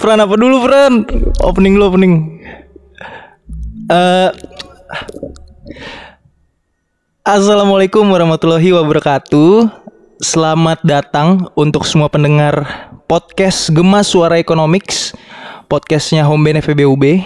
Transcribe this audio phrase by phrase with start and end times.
[0.00, 1.04] Fran apa dulu Fran?
[1.44, 2.40] Opening dulu opening.
[3.92, 4.32] Eh
[7.20, 9.68] Assalamualaikum warahmatullahi wabarakatuh.
[10.24, 12.64] Selamat datang untuk semua pendengar
[13.12, 15.12] podcast Gemas Suara Economics,
[15.68, 17.20] podcastnya Home Bene FBUB.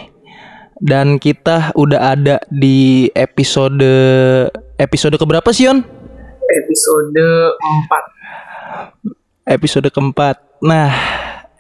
[0.83, 3.87] Dan kita udah ada di episode
[4.83, 5.79] episode keberapa sih Yon?
[6.45, 7.23] episode
[9.47, 10.43] 4 Episode keempat.
[10.59, 10.91] Nah,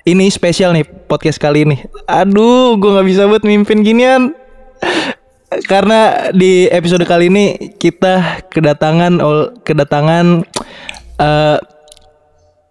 [0.04, 1.76] ini spesial nih podcast kali ini.
[2.04, 4.36] Aduh, gue nggak bisa buat mimpin ginian.
[5.64, 9.16] Karena di episode kali ini kita kedatangan
[9.64, 10.44] kedatangan
[11.20, 11.58] eh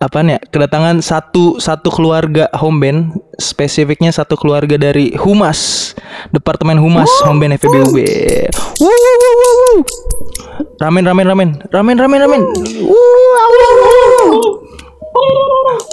[0.04, 0.40] apa ya?
[0.52, 3.00] Kedatangan satu satu keluarga home band,
[3.40, 5.94] spesifiknya satu keluarga dari Humas,
[6.36, 7.98] Departemen Humas Home Band FBUB.
[10.84, 11.50] Ramen ramen ramen.
[11.72, 12.42] Ramen ramen ramen.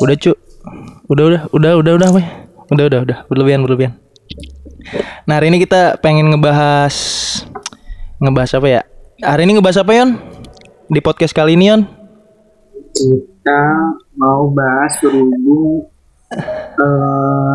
[0.03, 0.50] Udah, Cuk.
[1.11, 2.27] Udah udah udah udah udah, weh.
[2.71, 3.99] Udah udah udah, berlebihan berlebihan.
[5.27, 6.95] Nah, hari ini kita pengen ngebahas
[8.23, 8.81] ngebahas apa ya?
[9.19, 10.15] Hari ini ngebahas apa, Yon?
[10.87, 11.83] Di podcast kali ini, Yon?
[12.91, 13.63] kita
[14.19, 15.87] mau bahas berhubung
[16.79, 17.55] eh,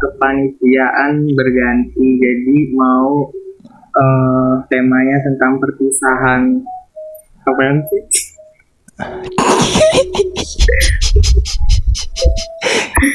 [0.00, 3.28] kepanitiaan berganti jadi mau
[3.96, 6.60] eh, temanya tentang perpisahan
[7.40, 8.29] apa sih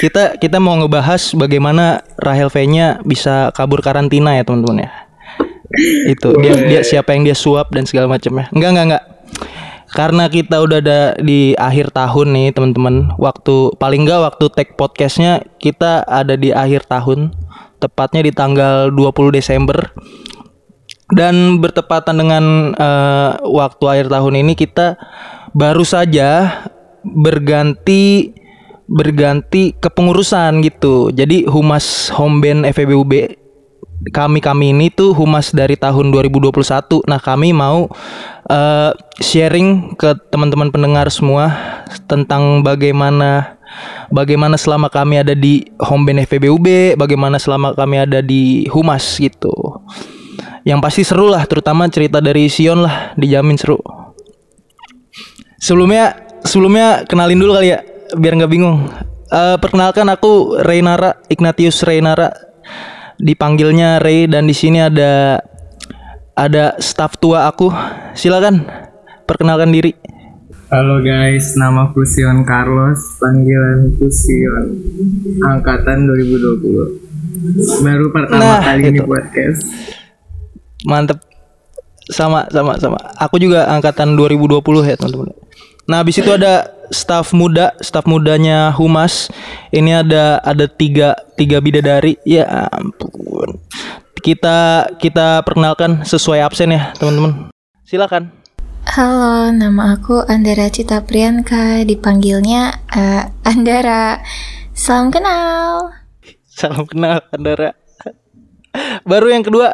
[0.02, 4.92] Kita kita mau ngebahas bagaimana Rahel V-nya bisa kabur karantina ya, teman-teman ya.
[6.10, 8.50] Itu dia dia siapa yang dia suap dan segala macamnya.
[8.54, 9.06] Enggak enggak enggak.
[9.96, 13.16] Karena kita udah ada di akhir tahun nih, teman-teman.
[13.16, 17.32] Waktu paling enggak waktu tag podcastnya kita ada di akhir tahun,
[17.80, 19.96] tepatnya di tanggal 20 Desember.
[21.16, 24.98] Dan bertepatan dengan eh, waktu akhir tahun ini kita
[25.56, 26.62] baru saja
[27.02, 28.36] berganti
[28.86, 31.10] berganti kepengurusan gitu.
[31.10, 33.42] Jadi Humas Home Band FEBUB
[34.14, 36.54] kami kami ini tuh humas dari tahun 2021.
[37.10, 37.90] Nah, kami mau
[38.46, 41.50] eh, sharing ke teman-teman pendengar semua
[42.06, 43.58] tentang bagaimana
[44.14, 49.82] bagaimana selama kami ada di Home Band FEBUB, bagaimana selama kami ada di humas gitu.
[50.66, 54.05] Yang pasti seru lah, terutama cerita dari Sion lah, dijamin seru.
[55.58, 57.80] Sebelumnya sebelumnya kenalin dulu kali ya,
[58.14, 58.92] biar nggak bingung.
[59.26, 62.30] Eh, perkenalkan aku Reynara Ignatius Reynara,
[63.18, 65.42] dipanggilnya Ray dan di sini ada
[66.36, 67.72] ada staf tua aku.
[68.14, 68.68] Silakan
[69.26, 69.96] perkenalkan diri.
[70.66, 74.66] Halo guys, nama Fusion Carlos, panggilan Fusion,
[75.46, 77.06] angkatan 2020.
[77.86, 79.62] Baru pertama Nah, kali ini podcast.
[80.84, 81.22] Mantep.
[82.06, 82.98] Sama sama sama.
[83.18, 85.34] Aku juga angkatan 2020 ya, teman-teman.
[85.86, 89.30] Nah, habis itu ada staf muda, staf mudanya Humas.
[89.70, 92.18] Ini ada ada tiga tiga bidadari.
[92.26, 93.62] Ya ampun.
[94.26, 97.54] Kita kita perkenalkan sesuai absen ya, teman-teman.
[97.86, 98.34] Silakan.
[98.86, 104.26] Halo, nama aku Andara Cita Priyanka, dipanggilnya eh, Andara.
[104.74, 105.94] Salam kenal.
[106.50, 107.78] Salam kenal, Andara.
[109.06, 109.70] Baru yang kedua,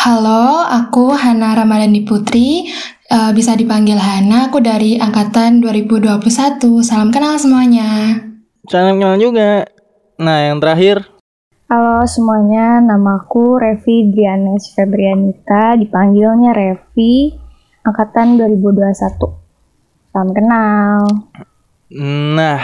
[0.00, 2.70] Halo, aku Hana Ramadhani Putri.
[3.10, 6.78] Eh, bisa dipanggil Hana, aku dari angkatan 2021.
[6.78, 8.22] Salam kenal semuanya.
[8.70, 9.66] salam kenal juga.
[10.14, 11.02] Nah, yang terakhir,
[11.66, 17.34] Halo semuanya, namaku Revi Drianes Febrianita, dipanggilnya Revi,
[17.82, 19.42] angkatan 2021.
[20.14, 21.02] Salam kenal.
[22.38, 22.62] Nah,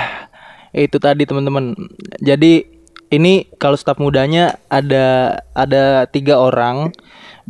[0.71, 1.75] itu tadi teman-teman.
[2.23, 2.63] Jadi
[3.11, 6.95] ini kalau staf mudanya ada ada tiga orang.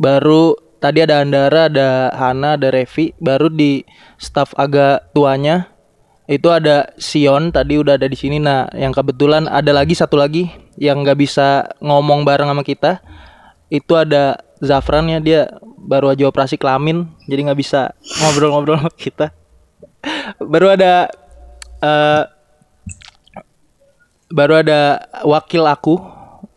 [0.01, 3.13] Baru tadi ada Andara, ada Hana, ada Revi.
[3.17, 3.81] Baru di
[4.17, 5.69] staf agak tuanya
[6.27, 8.37] itu ada Sion tadi udah ada di sini.
[8.37, 12.99] Nah, yang kebetulan ada lagi satu lagi yang nggak bisa ngomong bareng sama kita.
[13.71, 15.41] Itu ada Zafran ya dia
[15.77, 17.93] baru aja operasi kelamin jadi nggak bisa
[18.23, 19.31] ngobrol-ngobrol sama kita.
[20.41, 21.07] Baru ada
[21.79, 22.23] eh
[24.27, 25.95] baru ada wakil aku,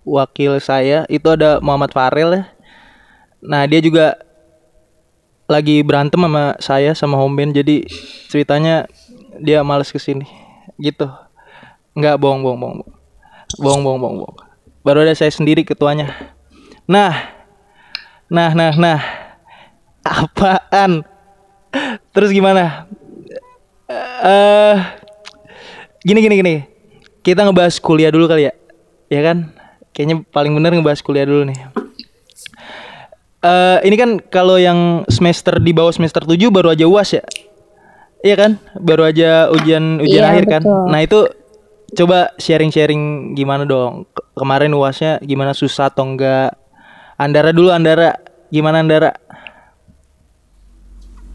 [0.03, 2.45] wakil saya itu ada Muhammad Farel ya.
[3.45, 4.21] Nah dia juga
[5.51, 7.83] lagi berantem sama saya sama home band jadi
[8.31, 8.87] ceritanya
[9.43, 10.29] dia males ke sini
[10.79, 11.09] gitu.
[11.97, 12.79] Nggak bohong bohong bohong
[13.59, 14.39] bohong bohong bohong bohong.
[14.81, 16.15] Baru ada saya sendiri ketuanya.
[16.87, 17.13] Nah,
[18.31, 19.01] nah nah nah
[20.07, 21.05] apaan?
[22.15, 22.87] Terus gimana?
[24.23, 25.01] Eh
[26.01, 26.55] gini gini gini
[27.21, 28.53] kita ngebahas kuliah dulu kali ya
[29.13, 29.53] ya kan
[29.93, 31.59] kayaknya paling bener ngebahas kuliah dulu nih
[33.41, 37.25] Eh ini kan kalau yang semester di bawah semester 7 baru aja uas ya
[38.21, 40.85] iya kan baru aja ujian ujian Iya, akhir kan betul.
[40.93, 41.21] nah itu
[41.91, 44.05] coba sharing-sharing gimana dong.
[44.13, 46.55] Ke- Kemarin uasnya gimana susah atau enggak?
[47.17, 48.15] Andara dulu Andara.
[48.49, 49.13] Gimana Andara?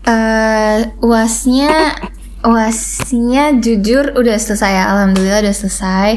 [0.06, 1.98] Eh, uasnya
[2.46, 6.10] uasnya jujur udah selesai ya alhamdulillah udah selesai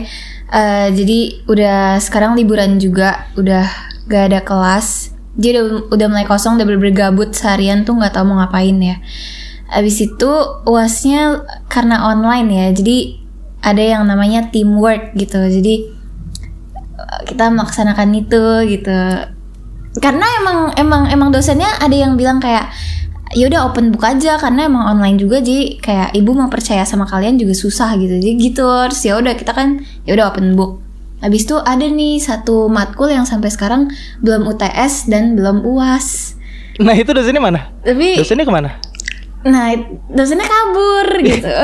[0.48, 3.68] Eh, jadi udah sekarang liburan juga udah
[4.08, 8.26] gak ada kelas jadi udah, udah mulai kosong udah bener gabut seharian tuh nggak tahu
[8.26, 8.98] mau ngapain ya.
[9.70, 10.30] Abis itu
[10.66, 12.98] uasnya karena online ya jadi
[13.62, 15.38] ada yang namanya teamwork gitu.
[15.38, 15.94] Jadi
[17.30, 18.98] kita melaksanakan itu gitu.
[20.02, 22.74] Karena emang emang emang dosennya ada yang bilang kayak
[23.36, 27.06] ya udah open book aja karena emang online juga jadi kayak ibu mau percaya sama
[27.06, 28.18] kalian juga susah gitu.
[28.18, 30.87] Jadi gitu terus ya udah kita kan ya udah open book
[31.18, 33.90] habis itu ada nih satu matkul yang sampai sekarang
[34.22, 36.38] belum UTS dan belum uas
[36.78, 37.74] Nah itu dosennya mana?
[37.82, 38.70] tapi Dosennya ke mana?
[39.38, 39.70] nah
[40.10, 41.46] dosennya kabur gitu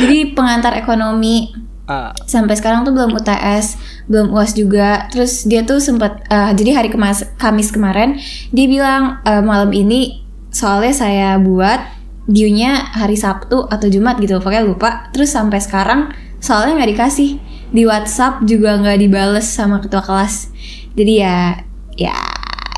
[0.00, 1.52] jadi pengantar ekonomi
[1.84, 3.76] Ah, sampai sekarang tuh belum UTS,
[4.08, 5.04] belum UAS juga.
[5.12, 8.16] Terus dia tuh sempat eh, jadi hari kemas Kamis kemarin
[8.56, 11.84] dia bilang eh, malam ini soalnya saya buat
[12.24, 15.12] due-nya hari Sabtu atau Jumat gitu, pokoknya lupa.
[15.12, 16.08] Terus sampai sekarang
[16.44, 17.30] soalnya nggak dikasih
[17.72, 20.52] di WhatsApp juga nggak dibales sama ketua kelas.
[20.92, 21.64] Jadi ya
[21.96, 22.12] ya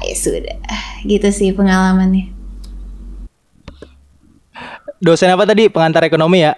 [0.00, 0.54] ya sudah
[1.02, 2.30] gitu sih pengalamannya.
[4.96, 5.68] dosen apa tadi?
[5.68, 6.54] Pengantar ekonomi ya?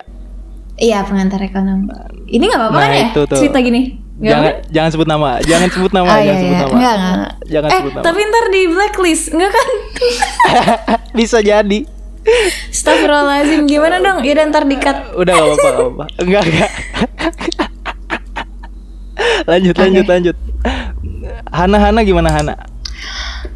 [0.76, 1.90] Iya pengantar ekonomi.
[2.28, 3.38] Ini nggak apa-apa Nah, kan ya itu tuh.
[3.40, 3.98] cerita gini?
[4.14, 4.68] Nggak Jangan apa-apa?
[4.68, 6.60] jangan sebut nama, jangan sebut nama, Oh, jangan iya, sebut iya.
[6.60, 6.72] nama.
[6.72, 7.32] Enggak, enggak, enggak.
[7.48, 8.04] Jangan eh, sebut nama.
[8.04, 9.68] tapi ntar di blacklist, enggak kan?
[11.18, 11.80] Bisa jadi.
[12.68, 14.20] Astagfirullahaladzim, gimana dong?
[14.24, 15.16] Ya ntar di-cut.
[15.16, 16.04] Udah gak apa-apa, gak apa-apa.
[16.22, 16.70] Enggak, enggak.
[19.50, 20.36] lanjut, lanjut, lanjut.
[21.48, 22.54] Hana, Hana gimana Hana?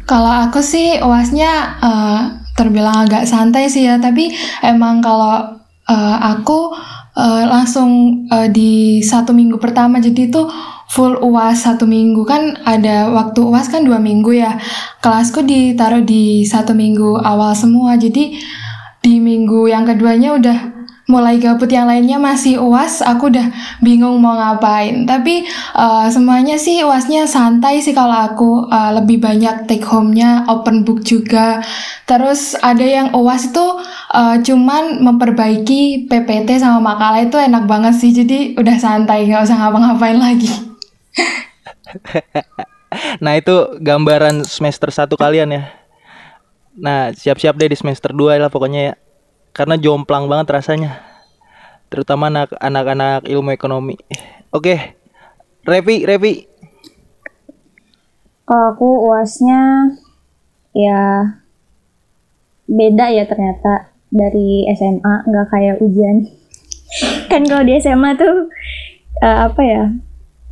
[0.03, 2.19] Kalau aku sih uasnya eh,
[2.57, 4.33] terbilang agak santai sih ya, tapi
[4.65, 6.73] emang kalau eh, aku
[7.15, 10.43] eh, langsung eh, di satu minggu pertama jadi itu
[10.93, 14.59] full uas satu minggu kan ada waktu uas kan dua minggu ya.
[15.01, 18.37] Kelasku ditaruh di satu minggu awal semua, jadi
[19.03, 20.59] di minggu yang keduanya udah
[21.11, 23.03] mulai gabut yang lainnya masih uas.
[23.03, 23.51] Aku udah
[23.83, 25.03] bingung mau ngapain.
[25.03, 25.43] Tapi
[25.75, 28.71] eh, semuanya sih uasnya santai sih kalau aku.
[28.71, 31.59] Eh, lebih banyak take home-nya open book juga.
[32.07, 33.65] Terus ada yang uas itu
[34.15, 38.15] eh, cuman memperbaiki PPT sama makalah itu enak banget sih.
[38.15, 40.51] Jadi udah santai nggak usah ngapa-ngapain lagi.
[43.25, 45.82] Nah itu gambaran semester 1 kalian ya.
[46.77, 48.93] Nah siap-siap deh di semester 2 lah pokoknya ya.
[49.53, 51.01] Karena jomplang banget rasanya.
[51.93, 53.97] Terutama anak- anak-anak ilmu ekonomi.
[54.49, 54.97] Oke.
[55.63, 56.33] Revi, Revi.
[58.43, 59.93] Kalau aku uasnya
[60.75, 61.31] ya
[62.67, 66.27] beda ya ternyata dari SMA nggak kayak ujian.
[67.31, 68.49] kan kalau di SMA tuh
[69.23, 69.83] eh, apa ya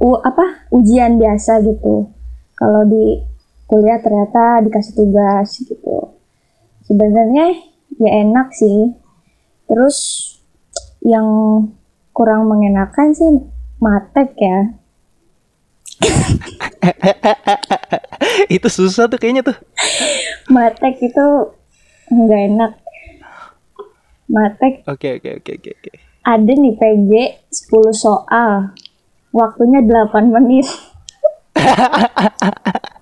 [0.01, 2.09] u apa ujian biasa gitu.
[2.55, 3.30] Kalau di
[3.71, 6.19] kuliah ternyata dikasih tugas gitu.
[6.83, 7.55] Sebenarnya
[7.95, 8.91] ya enak sih.
[9.71, 10.27] Terus
[10.99, 11.23] yang
[12.11, 13.31] kurang mengenakan sih
[13.79, 14.59] matek ya.
[18.55, 19.55] itu susah tuh kayaknya tuh.
[20.51, 21.27] Matek itu
[22.11, 22.71] nggak enak.
[24.27, 25.91] Matek Oke, oke, oke, oke, oke.
[26.27, 27.11] ada nih PG
[27.71, 28.75] 10 soal.
[29.31, 30.67] Waktunya 8 menit.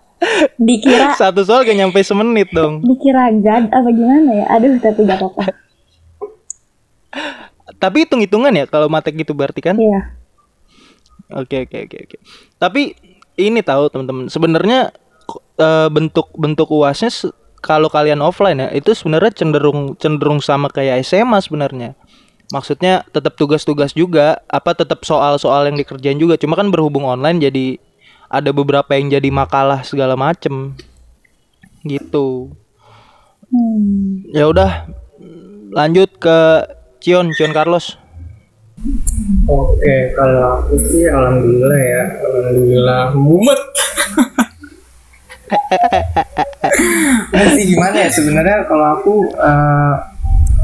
[0.58, 2.84] dikira Satu soal gak nyampe semenit dong.
[2.84, 4.46] dikira gad apa gimana ya?
[4.52, 5.44] Aduh, tapi gak apa-apa.
[7.80, 9.76] Tapi hitung-hitungan ya kalau matek gitu berarti kan?
[9.80, 10.14] Iya.
[11.32, 12.18] Oke oke oke oke.
[12.58, 12.82] Tapi
[13.40, 14.92] ini tahu teman-teman, sebenarnya
[15.56, 21.40] eh, bentuk-bentuk uasnya se- kalau kalian offline ya itu sebenarnya cenderung cenderung sama kayak SMA
[21.40, 21.96] sebenarnya.
[22.50, 26.34] Maksudnya tetap tugas-tugas juga, apa tetap soal-soal yang dikerjain juga.
[26.34, 27.78] Cuma kan berhubung online jadi
[28.30, 30.78] ada beberapa yang jadi makalah segala macem
[31.82, 32.54] gitu.
[33.50, 34.30] Hmm.
[34.30, 34.86] Ya udah
[35.74, 36.70] lanjut ke
[37.02, 37.98] Cion, Cion Carlos.
[39.50, 43.62] Oke, kalau aku sih alhamdulillah ya, alhamdulillah mumet.
[47.34, 49.94] Masih gimana ya sebenarnya kalau aku eh,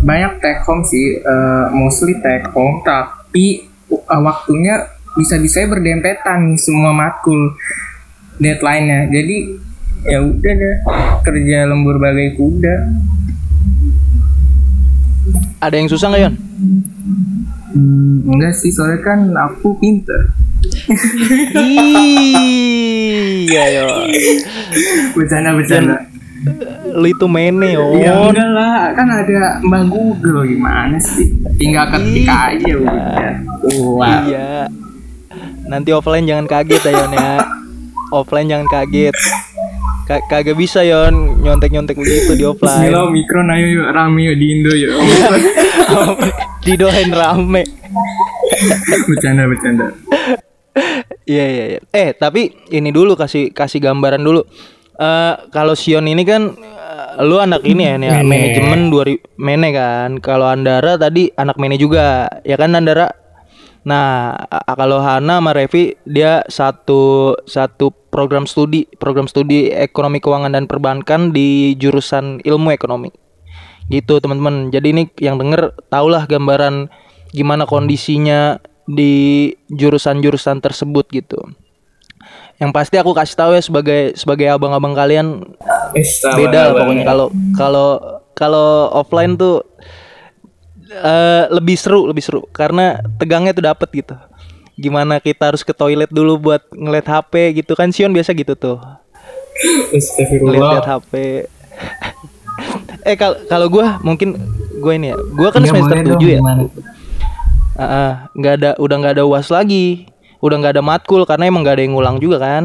[0.05, 6.91] banyak take home sih, eh, mostly take home, tapi eh, waktunya bisa-bisa berdempetan nih semua
[6.91, 7.55] matkul
[8.39, 9.07] deadline-nya.
[9.10, 9.38] Jadi
[10.05, 10.77] ya udah deh
[11.25, 12.75] kerja lembur bagai kuda.
[15.63, 16.36] Ada yang susah nggak Yon?
[17.75, 20.31] Hmm, enggak sih, soalnya kan aku pinter.
[23.50, 24.10] Iya Yon.
[25.17, 25.98] Bercanda bercanda.
[26.95, 28.31] lu itu mene Ya Yon.
[28.31, 31.34] udah lah, kan ada Mbak Google gimana sih?
[31.57, 33.34] Tinggal ketik aja udah.
[33.98, 34.22] Wah.
[34.29, 34.69] Iya.
[35.65, 37.31] Nanti offline jangan kaget ya Yon ya.
[38.12, 39.15] Offline jangan kaget.
[40.05, 42.86] Ka- kagak bisa Yon nyontek-nyontek begitu di offline.
[42.86, 44.93] Bismillah Omikron ayo yuk rame yuk di Indo yuk.
[46.65, 47.65] Didoain rame.
[49.10, 49.86] bercanda bercanda.
[51.25, 51.79] Iya iya iya.
[51.89, 54.45] Eh tapi ini dulu kasih kasih gambaran dulu.
[54.95, 58.29] Eh kalau Sion ini kan eh, lu anak ini ya, nih ya Mene.
[58.29, 60.10] manajemen 2000 mene kan.
[60.22, 62.29] Kalau Andara tadi anak mene juga.
[62.45, 63.25] Ya kan Andara?
[63.86, 64.34] Nah,
[64.65, 71.30] kalau Hana sama Revi dia satu satu program studi, program studi ekonomi keuangan dan perbankan
[71.30, 73.13] di jurusan ilmu ekonomi.
[73.94, 74.74] Gitu, teman-teman.
[74.74, 76.89] Jadi ini yang denger tahulah gambaran
[77.30, 78.58] gimana kondisinya
[78.89, 81.38] di jurusan-jurusan tersebut gitu.
[82.58, 85.44] Yang pasti aku kasih tahu ya sebagai sebagai abang-abang kalian
[86.39, 87.89] beda lah pokoknya kalau kalau
[88.32, 89.60] kalau offline tuh
[90.89, 92.42] eh, lebih seru lebih seru.
[92.54, 94.15] Karena tegangnya tuh dapet gitu.
[94.75, 97.74] Gimana kita harus ke toilet dulu buat ngeliat HP gitu.
[97.74, 98.77] Kan Sion biasa gitu tuh.
[100.51, 101.46] Lihat HP
[103.10, 104.36] eh kalau kalau gue mungkin
[104.80, 105.18] gue ini ya.
[105.18, 106.39] Gue kan semester 7 ya.
[108.36, 110.10] nggak ada udah nggak ada uas lagi.
[110.44, 112.63] Udah nggak ada matkul karena emang nggak ada yang ngulang juga kan.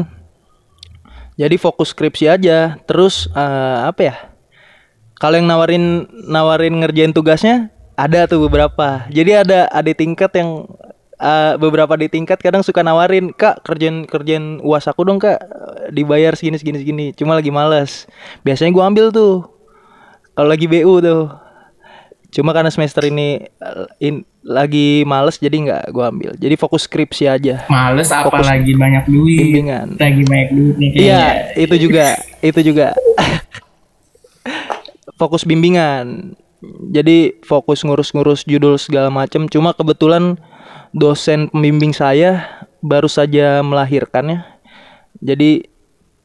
[1.39, 2.75] Jadi fokus skripsi aja.
[2.85, 4.15] Terus eh, apa ya?
[5.21, 7.69] Kalau yang nawarin nawarin ngerjain tugasnya
[8.01, 10.65] ada tuh beberapa jadi ada adik tingkat yang
[11.17, 15.37] eh, beberapa di tingkat kadang suka nawarin kak kerjain kerjain uas aku dong kak
[15.93, 18.09] dibayar segini segini segini cuma lagi males
[18.41, 19.45] biasanya gua ambil tuh
[20.33, 21.29] kalau lagi BU tuh
[22.31, 27.29] cuma karena semester ini eh, in- lagi males jadi nggak gua ambil jadi fokus skripsi
[27.29, 29.37] aja Males Fokus apalagi banyak duit.
[29.37, 30.01] bimbingan.
[30.01, 31.05] Lagi banyak duit nih kayaknya.
[31.05, 31.29] Iya,
[31.61, 32.05] itu juga,
[32.41, 32.87] itu juga.
[35.21, 36.33] fokus bimbingan.
[36.93, 39.49] Jadi fokus ngurus-ngurus judul segala macam.
[39.49, 40.37] Cuma kebetulan
[40.93, 42.45] dosen pembimbing saya
[42.85, 44.45] baru saja melahirkannya.
[45.21, 45.65] Jadi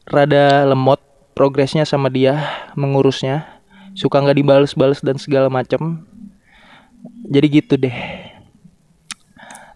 [0.05, 1.01] rada lemot
[1.33, 2.37] progresnya sama dia
[2.77, 3.49] mengurusnya.
[3.97, 6.05] Suka nggak dibales-bales dan segala macam.
[7.33, 7.97] Jadi gitu deh.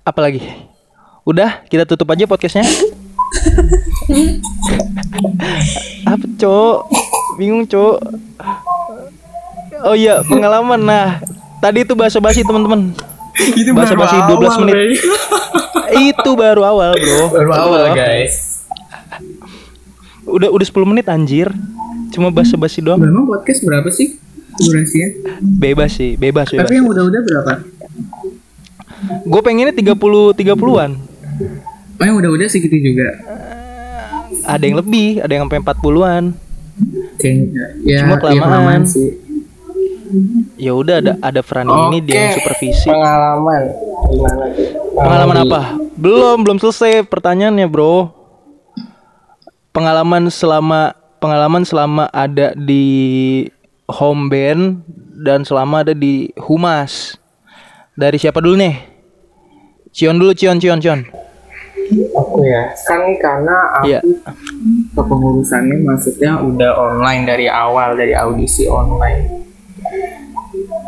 [0.04, 0.44] Apalagi?
[1.24, 2.68] Udah, kita tutup aja podcastnya.
[6.10, 6.76] Apa cok?
[7.40, 7.96] Bingung cok.
[9.82, 11.08] Oh iya pengalaman nah
[11.58, 12.92] tadi itu bahasa basi teman-teman.
[13.32, 14.74] Itu Bahasa basi 12 awal, menit.
[14.74, 14.90] Bray.
[16.12, 17.24] itu baru awal bro.
[17.30, 17.94] Baru awal Oh.
[17.94, 18.66] guys.
[20.24, 21.48] Udah udah 10 menit anjir.
[22.10, 22.98] Cuma bahasa basi doang.
[22.98, 24.18] Memang podcast berapa sih
[24.58, 25.08] durasinya?
[25.40, 26.60] Bebas sih, bebas bebas.
[26.60, 27.52] Tapi yang udah-udah berapa?
[29.24, 29.96] Gue pengennya 30
[30.34, 30.90] 30-an.
[31.96, 33.08] Oh yang udah-udah segitu juga.
[34.42, 36.24] Ada yang lebih, ada yang sampai 40-an.
[37.16, 38.42] Kayaknya ya, Cuma ya kelamaan.
[38.42, 39.08] kelamaan sih.
[40.60, 42.88] Ya udah ada ada Frani ini dia yang supervisi.
[42.90, 43.62] Pengalaman
[44.10, 44.44] gimana?
[44.96, 45.60] Pengalaman apa?
[45.96, 48.10] Belum, belum selesai pertanyaannya, Bro.
[49.70, 53.46] Pengalaman selama pengalaman selama ada di
[53.86, 54.82] home band
[55.20, 57.14] dan selama ada di humas.
[57.94, 58.76] Dari siapa dulu nih?
[59.92, 61.02] Cion dulu, Cion, Cion, Cion.
[62.14, 64.00] Aku ya, kan karena aku Iya.
[64.94, 69.39] kepengurusannya maksudnya udah online dari awal dari audisi online.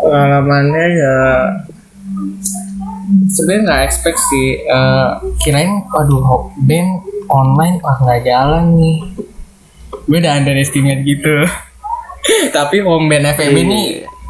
[0.02, 1.16] Pengalamannya ya
[3.30, 4.48] sebenarnya nggak expect sih.
[4.62, 5.08] Eh,
[5.42, 6.90] kirain, aduh band
[7.30, 8.96] online wah nggak jalan nih.
[10.06, 11.46] Gue udah underestimate gitu.
[12.56, 13.80] Tapi home band FM ini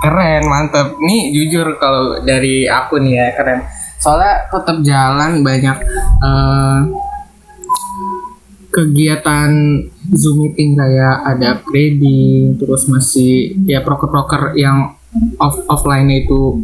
[0.03, 0.97] keren, mantep.
[1.01, 3.61] Nih jujur kalau dari aku nih ya keren.
[4.03, 5.77] Soalnya tetap jalan banyak
[6.23, 6.81] eh,
[8.73, 9.51] kegiatan
[10.17, 14.97] Zoom meeting kayak ada upgrading, terus masih ya proker-proker yang
[15.39, 16.63] off offline itu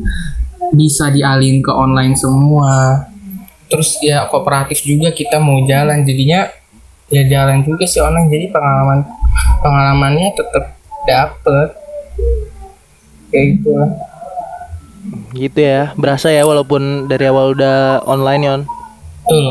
[0.73, 3.07] bisa dialin ke online semua.
[3.69, 6.49] Terus ya kooperatif juga kita mau jalan jadinya
[7.09, 9.01] ya jalan juga sih online jadi pengalaman
[9.65, 10.77] pengalamannya tetap
[11.09, 11.69] dapet
[13.33, 13.91] kayak gitu lah.
[15.33, 15.93] Gitu ya.
[15.97, 18.61] Berasa ya walaupun dari awal udah online, Yon.
[19.25, 19.47] Betul.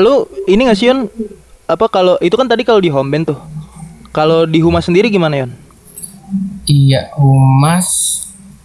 [0.00, 0.14] Lu
[0.48, 1.08] ini nggak sih, Yon?
[1.68, 3.38] Apa kalau itu kan tadi kalau di home band tuh.
[4.10, 5.50] Kalau di humas sendiri gimana, Yon?
[6.66, 8.20] Iya, humas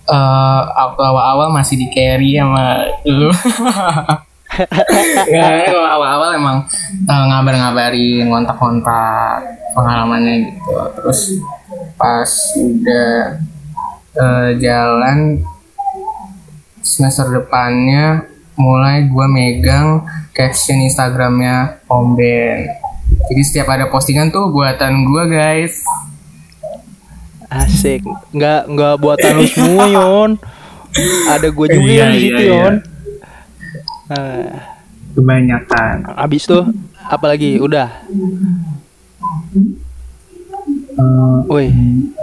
[0.05, 3.33] eh awal-awal masih di carry sama lu.
[5.33, 6.57] ya, kalau awal-awal emang
[7.09, 9.41] eh, ngabar-ngabarin, kontak-kontak
[9.73, 10.73] pengalamannya gitu.
[11.01, 11.19] Terus
[11.97, 13.41] pas udah
[14.13, 15.41] eh, jalan
[16.85, 22.71] semester depannya mulai gua megang caption Instagramnya Om Ben
[23.25, 25.81] Jadi setiap ada postingan tuh buatan gua guys.
[27.47, 28.01] Asik.
[28.31, 30.31] Nggak nggak buatan lu semua Yon.
[31.27, 32.53] Ada gue juga Iya, yang di iya, situ iya.
[32.55, 32.75] Yon.
[34.05, 34.47] Nah,
[35.11, 35.95] Kebanyakan.
[36.15, 36.63] abis tuh
[37.03, 37.87] apalagi udah.
[40.95, 41.67] Eh, Woi,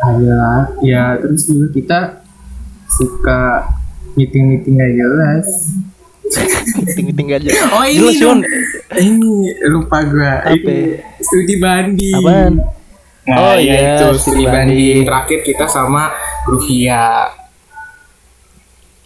[0.01, 0.41] ada
[0.81, 1.99] ya terus juga kita
[2.89, 3.69] suka
[4.15, 5.47] meeting meeting gak jelas.
[6.73, 7.49] meeting-meeting aja.
[7.77, 8.39] Oh ini Jelas, Yon.
[8.95, 9.33] Ini
[9.69, 10.41] lupa gua.
[10.43, 10.73] Apa?
[11.21, 12.17] Studi banding.
[12.17, 12.53] Apaan?
[13.23, 14.53] Nah, Oh, ya iya, itu studi banding.
[14.75, 14.99] banding.
[15.07, 16.11] Terakhir kita sama
[16.43, 17.31] Gruvia.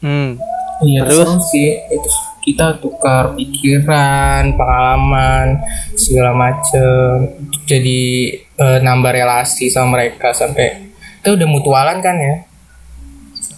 [0.01, 0.41] Hmm.
[0.79, 1.41] Iya Terus?
[1.49, 2.09] sih itu
[2.43, 5.61] kita tukar pikiran, pengalaman
[5.93, 7.29] segala macem.
[7.65, 8.01] Jadi
[8.39, 12.35] eh, nambah relasi sama mereka sampai kita udah mutualan kan ya?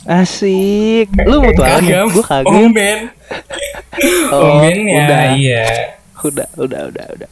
[0.09, 1.13] Asik.
[1.23, 2.03] Lu mutualan ya?
[2.09, 2.49] Gue kagak.
[2.49, 2.99] Om Ben.
[4.31, 5.23] Om Oh, Ben ya, udah.
[5.37, 5.67] iya.
[6.19, 7.31] Udah, udah, udah, udah.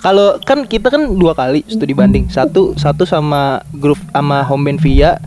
[0.00, 2.32] Kalau kan kita kan dua kali studi banding.
[2.32, 5.20] Satu satu sama grup sama Home Band Via,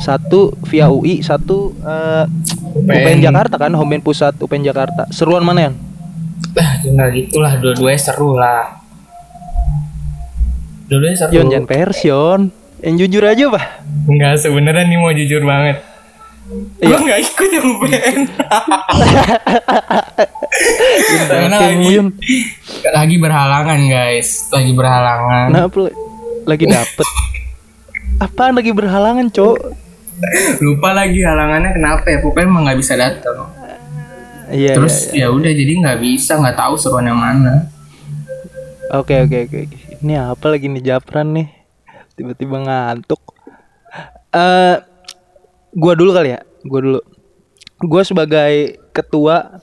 [0.00, 2.24] satu via UI, satu eh,
[2.88, 5.04] UPN Jakarta kan, Home Band Pusat UPN Jakarta.
[5.12, 5.74] Seruan mana yang?
[6.56, 8.80] Lah, tinggal gitulah dua-duanya seru lah.
[10.88, 11.32] Dua-duanya seru.
[11.36, 12.40] Yon jangan persion.
[12.84, 13.64] Yang jujur aja pak.
[14.04, 15.80] Enggak sebenarnya nih mau jujur banget.
[16.44, 16.86] Iya.
[16.92, 18.18] Gua nggak ikut yang UPN.
[21.24, 21.96] Karena lagi,
[22.92, 25.46] lagi berhalangan guys, lagi berhalangan.
[25.48, 25.88] Kenapa?
[26.44, 27.06] Lagi dapet.
[28.20, 29.56] Apaan lagi berhalangan, Cok?
[30.62, 32.18] Lupa lagi halangannya kenapa ya?
[32.22, 33.50] Pokoknya emang nggak bisa datang.
[34.52, 35.26] Iya, Terus iya, iya.
[35.32, 37.72] ya udah jadi nggak bisa, nggak tahu seruan yang mana.
[38.92, 39.58] Oke, oke, oke.
[39.64, 39.78] oke.
[40.04, 41.48] Ini apa lagi nih Japran nih?
[42.14, 43.18] Tiba-tiba ngantuk.
[44.30, 44.76] Eh,
[45.74, 46.40] gua dulu kali ya.
[46.64, 47.00] Gua dulu.
[47.84, 49.60] Gua sebagai ketua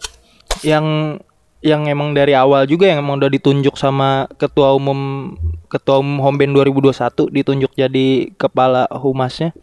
[0.62, 1.18] yang
[1.62, 5.34] yang emang dari awal juga yang emang udah ditunjuk sama ketua umum
[5.70, 9.54] ketua umum Homben 2021 ditunjuk jadi kepala humasnya.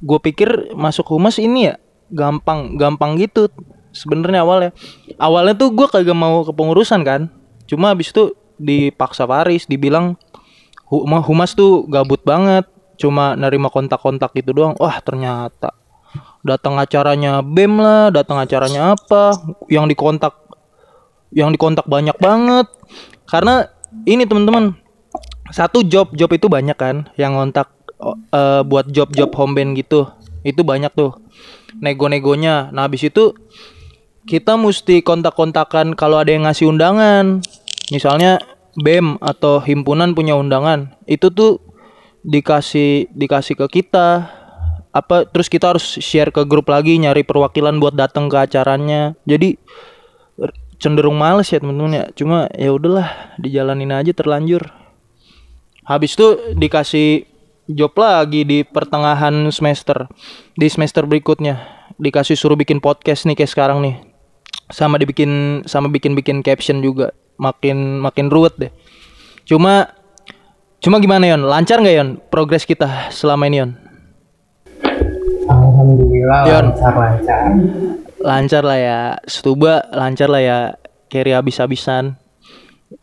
[0.00, 1.74] Gue pikir masuk humas ini ya
[2.08, 3.52] gampang gampang gitu
[3.92, 4.70] sebenarnya awalnya.
[5.20, 7.28] Awalnya tuh gue kagak mau kepengurusan kan.
[7.68, 10.16] Cuma habis itu dipaksa Paris dibilang
[10.88, 12.64] "Huma- humas tuh gabut banget
[12.96, 14.74] cuma nerima kontak-kontak gitu doang.
[14.80, 15.72] Wah ternyata
[16.46, 19.34] datang acaranya BEM lah datang acaranya apa
[19.66, 20.32] yang dikontak
[21.34, 22.66] yang dikontak banyak banget.
[23.26, 23.66] Karena
[24.06, 24.78] ini teman-teman
[25.50, 30.06] satu job job itu banyak kan yang ngontak oh, eh, buat job-job home band gitu.
[30.46, 31.18] Itu banyak tuh
[31.82, 32.70] nego-negonya.
[32.70, 33.34] Nah habis itu
[34.26, 37.42] kita mesti kontak-kontakan kalau ada yang ngasih undangan.
[37.90, 38.42] Misalnya
[38.78, 40.94] BEM atau himpunan punya undangan.
[41.06, 41.65] Itu tuh
[42.26, 44.26] dikasih dikasih ke kita.
[44.90, 49.14] Apa terus kita harus share ke grup lagi nyari perwakilan buat datang ke acaranya.
[49.28, 49.54] Jadi
[50.40, 50.50] er,
[50.82, 54.66] cenderung males ya temen-temen ya cuma ya udahlah dijalanin aja terlanjur.
[55.86, 57.28] Habis itu dikasih
[57.70, 60.10] job lagi di pertengahan semester.
[60.58, 61.62] Di semester berikutnya
[62.00, 63.96] dikasih suruh bikin podcast nih kayak sekarang nih.
[64.72, 67.14] Sama dibikin sama bikin-bikin caption juga.
[67.36, 68.72] Makin makin ruwet deh.
[69.46, 69.92] Cuma
[70.86, 71.42] cuma gimana Yon?
[71.42, 73.70] Lancar nggak Yon progres kita selama ini Yon?
[75.50, 76.66] Alhamdulillah Yon.
[76.70, 77.42] lancar-lancar.
[78.22, 79.00] lancar lah ya.
[79.26, 80.58] Stuba lancar lah ya.
[81.10, 82.14] Carry habis-habisan.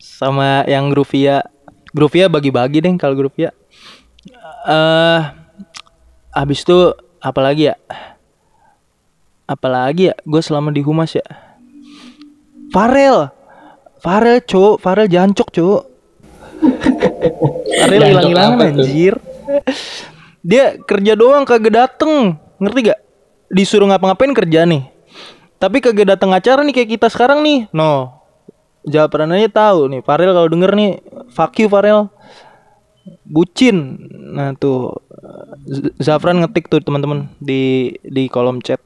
[0.00, 1.44] Sama yang Gruvia
[1.92, 3.52] Gruvia bagi-bagi deh kalau Gruvia
[4.64, 5.20] eh
[6.32, 7.76] habis itu apalagi ya?
[9.44, 10.14] Apalagi ya?
[10.24, 11.26] Gue selama di humas ya.
[12.72, 13.28] Farel.
[14.00, 14.80] Farel cowok.
[14.80, 15.82] Farel jancok cowok
[17.24, 17.52] Jancok
[17.88, 19.14] hilang-hilangan anjir.
[20.44, 22.36] Dia kerja doang kagak dateng.
[22.60, 23.00] Ngerti gak?
[23.48, 24.84] Disuruh ngapa-ngapain kerja nih.
[25.56, 27.64] Tapi kagak datang acara nih kayak kita sekarang nih.
[27.72, 28.20] No.
[28.84, 30.00] Japran aja tahu nih.
[30.04, 31.00] Farel kalau denger nih
[31.32, 32.12] fuck you Farel.
[33.24, 33.96] Bucin.
[34.36, 34.92] Nah tuh.
[35.96, 38.80] Zafran ngetik tuh teman-teman di di kolom chat.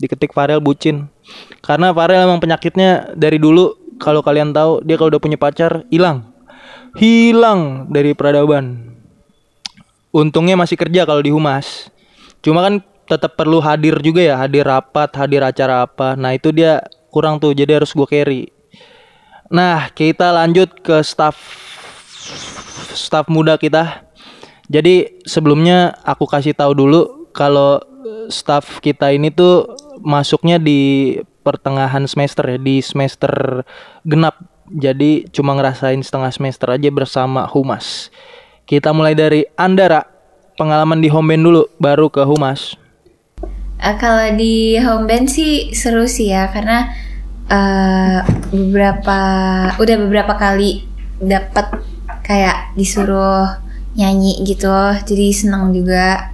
[0.00, 1.12] Diketik Farel bucin.
[1.60, 6.31] Karena Farel emang penyakitnya dari dulu kalau kalian tahu dia kalau udah punya pacar hilang
[6.96, 8.92] hilang dari peradaban.
[10.12, 11.88] Untungnya masih kerja kalau di humas.
[12.44, 16.16] Cuma kan tetap perlu hadir juga ya hadir rapat hadir acara apa.
[16.16, 18.52] Nah itu dia kurang tuh jadi harus gue carry.
[19.52, 21.36] Nah kita lanjut ke staff
[22.92, 24.04] staff muda kita.
[24.72, 27.80] Jadi sebelumnya aku kasih tahu dulu kalau
[28.32, 29.68] staff kita ini tuh
[30.00, 33.66] masuknya di pertengahan semester ya di semester
[34.06, 34.38] genap
[34.72, 38.08] jadi cuma ngerasain setengah semester aja bersama humas.
[38.64, 40.08] Kita mulai dari Andara.
[40.56, 42.76] Pengalaman di home band dulu baru ke humas.
[43.82, 46.92] Eh, kalau di home band sih seru sih ya karena
[47.48, 48.20] eh,
[48.52, 49.18] beberapa
[49.80, 50.86] udah beberapa kali
[51.18, 51.82] dapat
[52.22, 53.58] kayak disuruh
[53.96, 54.70] nyanyi gitu
[55.08, 56.30] jadi senang juga.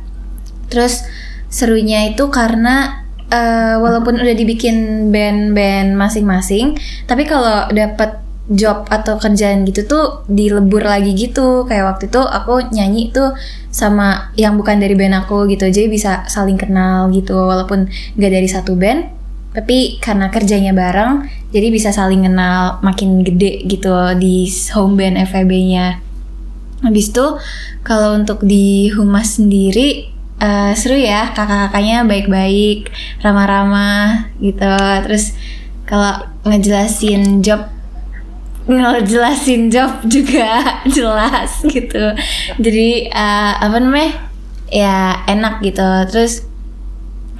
[0.68, 1.06] Terus
[1.48, 6.76] serunya itu karena eh, walaupun udah dibikin band-band masing-masing
[7.08, 11.68] tapi kalau dapat job atau kerjaan gitu tuh dilebur lagi gitu.
[11.68, 13.36] Kayak waktu itu aku nyanyi tuh
[13.68, 17.36] sama yang bukan dari band aku gitu jadi bisa saling kenal gitu.
[17.36, 23.64] Walaupun gak dari satu band tapi karena kerjanya bareng jadi bisa saling kenal makin gede
[23.64, 24.44] gitu di
[24.76, 25.98] home band FEB-nya
[26.84, 27.26] habis itu
[27.82, 32.90] kalau untuk di humas sendiri eh, seru ya kakak-kakaknya baik-baik
[33.22, 34.74] ramah-ramah gitu.
[35.06, 35.34] Terus
[35.88, 37.66] kalau ngejelasin job
[38.68, 40.60] ngejelasin job juga
[40.96, 42.12] jelas gitu.
[42.60, 44.28] Jadi eh, apa namanya?
[44.68, 45.88] Ya enak gitu.
[46.12, 46.44] Terus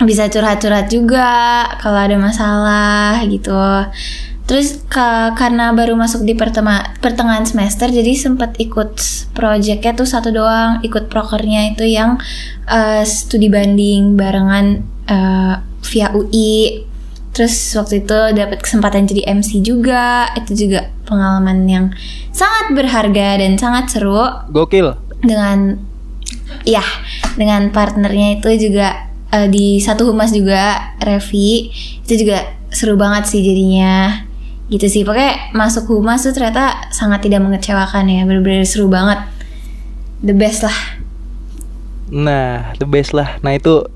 [0.01, 3.53] bisa curhat-curhat juga kalau ada masalah gitu.
[4.49, 8.97] Terus ke- karena baru masuk di pertema- pertengahan semester jadi sempat ikut
[9.37, 10.81] projectnya tuh satu doang.
[10.81, 12.17] Ikut prokernya itu yang
[12.65, 15.55] eh, studi banding barengan eh,
[15.93, 16.88] via UI
[17.39, 20.27] Terus waktu itu dapat kesempatan jadi MC juga.
[20.35, 21.95] Itu juga pengalaman yang
[22.35, 24.19] sangat berharga dan sangat seru.
[24.51, 24.99] Gokil.
[25.19, 25.79] dengan
[26.63, 26.83] ya
[27.35, 31.71] dengan partnernya itu juga eh, di satu humas juga Revi.
[32.03, 32.43] Itu juga
[32.75, 34.27] seru banget sih jadinya.
[34.67, 35.07] Gitu sih.
[35.07, 38.27] Pokoknya masuk humas tuh ternyata sangat tidak mengecewakan ya.
[38.27, 39.23] Bener-bener seru banget.
[40.27, 40.79] The best lah.
[42.11, 43.39] Nah, the best lah.
[43.47, 43.87] Nah, itu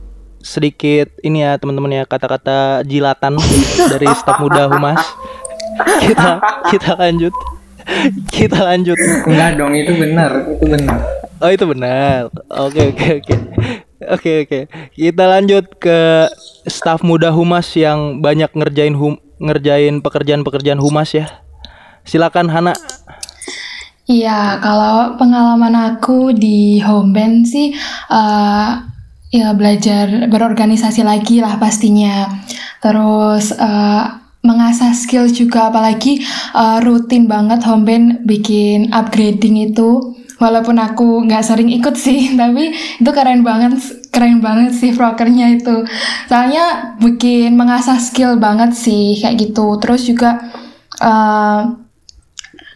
[0.42, 3.38] sedikit ini ya teman-teman ya kata-kata jilatan
[3.94, 5.00] dari staf muda Humas.
[6.02, 7.34] Kita kita lanjut.
[8.30, 8.98] Kita lanjut.
[9.26, 10.98] Enggak dong, itu benar, itu benar.
[11.42, 12.30] Oh, itu benar.
[12.46, 13.36] Oke, oke, oke.
[14.02, 14.60] Oke, oke.
[14.94, 16.26] Kita lanjut ke
[16.66, 21.26] staf muda Humas yang banyak ngerjain hum ngerjain pekerjaan-pekerjaan Humas ya.
[22.06, 22.74] Silakan Hana.
[24.06, 27.70] Iya, kalau pengalaman aku di home band sih
[28.10, 28.70] eh,
[29.32, 32.28] ya belajar berorganisasi lagi lah pastinya.
[32.84, 34.04] Terus eh,
[34.44, 36.20] mengasah skill juga apalagi
[36.54, 40.20] eh, rutin banget home band bikin upgrading itu.
[40.36, 43.80] Walaupun aku nggak sering ikut sih, tapi itu keren banget,
[44.12, 45.88] keren banget sih prokernya itu.
[46.28, 49.80] Soalnya bikin mengasah skill banget sih kayak gitu.
[49.80, 50.44] Terus juga
[51.00, 51.81] eh,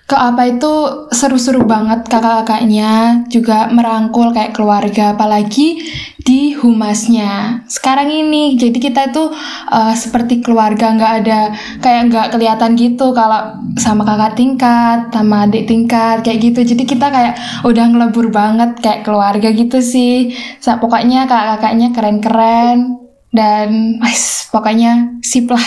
[0.07, 0.73] ke apa itu
[1.11, 5.83] seru-seru banget kakak-kakaknya juga merangkul kayak keluarga apalagi
[6.23, 7.66] di humasnya.
[7.66, 9.35] Sekarang ini jadi kita itu
[9.66, 11.40] uh, seperti keluarga nggak ada
[11.83, 16.62] kayak nggak kelihatan gitu kalau sama kakak tingkat sama adik tingkat kayak gitu.
[16.62, 17.35] Jadi kita kayak
[17.66, 20.38] udah ngelebur banget kayak keluarga gitu sih.
[20.62, 23.03] Sa- pokoknya kakak-kakaknya keren-keren
[23.35, 25.66] dan wes pokoknya sip lah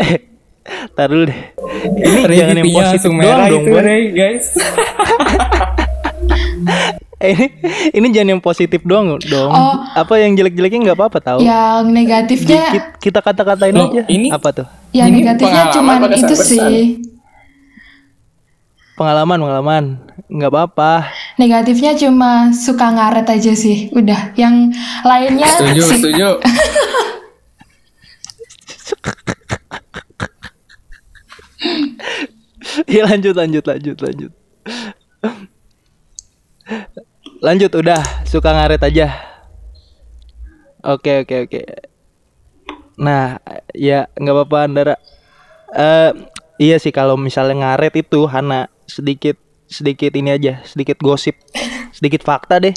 [0.92, 1.40] Tar dulu deh.
[1.96, 4.46] Ini Ray jangan yang positif doang dong, itu, guys.
[7.24, 7.46] Eh, ini
[7.96, 9.48] ini jangan yang positif doang dong.
[9.48, 9.76] Oh.
[9.96, 11.38] Apa yang jelek-jeleknya nggak apa-apa tahu.
[11.40, 14.02] yang negatifnya Dikit kita kata-katain aja.
[14.12, 14.66] ini- Apa tuh?
[14.92, 17.00] Yang Ini negatifnya pada itu sih.
[18.94, 19.84] Pengalaman, pengalaman.
[20.28, 20.92] Nggak apa-apa.
[21.40, 23.88] Negatifnya cuma suka ngaret aja sih.
[23.90, 24.70] Udah, yang
[25.02, 26.28] lainnya Setuju, setuju.
[32.94, 34.32] ya lanjut, lanjut, lanjut, lanjut.
[37.44, 38.02] Lanjut, udah.
[38.24, 39.06] Suka ngaret aja.
[40.84, 41.60] Oke, oke, oke.
[43.00, 43.40] Nah,
[43.72, 44.96] ya nggak apa-apa, Andara.
[45.74, 46.10] Eh,
[46.62, 51.34] iya sih kalau misalnya ngaret itu Hana sedikit sedikit ini aja, sedikit gosip,
[51.90, 52.76] sedikit fakta deh.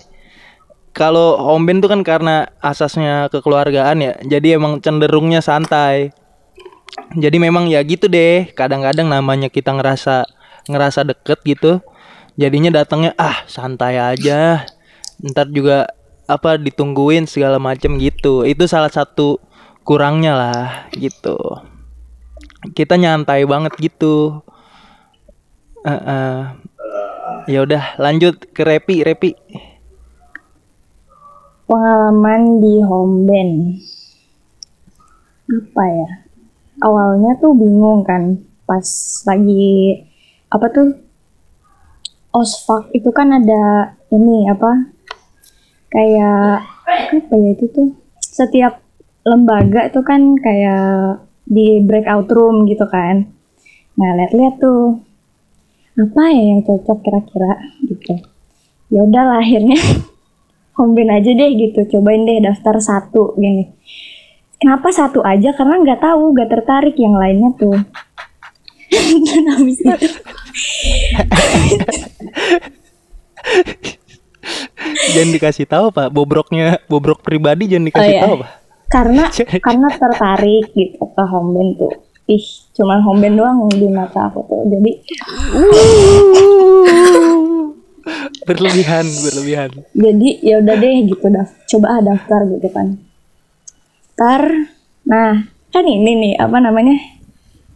[0.97, 6.09] Kalau home band tuh kan karena asasnya kekeluargaan ya, jadi emang cenderungnya santai.
[7.17, 10.27] Jadi memang ya gitu deh, kadang-kadang namanya kita ngerasa
[10.67, 11.71] ngerasa deket gitu.
[12.37, 14.67] Jadinya datangnya ah santai aja.
[15.23, 15.89] Ntar juga
[16.27, 18.45] apa ditungguin segala macem gitu.
[18.45, 19.41] Itu salah satu
[19.87, 21.37] kurangnya lah gitu.
[22.75, 24.43] Kita nyantai banget gitu.
[25.85, 26.35] Heeh.
[27.47, 29.31] Ya udah lanjut ke Repi, Repi.
[31.67, 33.53] pengalaman di home band
[35.51, 36.26] apa ya
[36.81, 38.87] awalnya tuh bingung kan pas
[39.25, 40.03] lagi
[40.51, 40.87] apa tuh
[42.35, 44.91] osfak itu kan ada ini apa
[45.89, 46.61] kayak
[46.91, 47.87] apa ya itu tuh
[48.19, 48.83] setiap
[49.27, 53.27] lembaga itu kan kayak di breakout room gitu kan.
[53.97, 54.99] Nah lihat-lihat tuh
[55.97, 57.53] apa ya yang cocok kira-kira
[57.87, 58.13] gitu.
[58.93, 59.79] Ya udah akhirnya
[60.77, 63.73] home band aja deh gitu cobain deh daftar satu gini
[64.61, 65.53] kenapa satu aja?
[65.53, 67.77] Karena nggak tahu nggak tertarik yang lainnya tuh.
[69.27, 70.09] Dan habis itu
[75.13, 76.07] jangan dikasih tahu pak.
[76.09, 78.49] Bobroknya bobrok pribadi jangan oh dikasih ya tahu pak.
[78.87, 79.23] Karena
[79.65, 81.93] karena tertarik gitu ke homben tuh.
[82.27, 84.61] Ih cuman homben doang di mata aku tuh.
[84.67, 84.91] Jadi
[88.47, 89.69] berlebihan berlebihan.
[89.91, 92.95] jadi ya udah deh gitu daf coba ah daftar gitu kan
[94.17, 94.41] ntar
[95.05, 96.97] nah kan ini nih apa namanya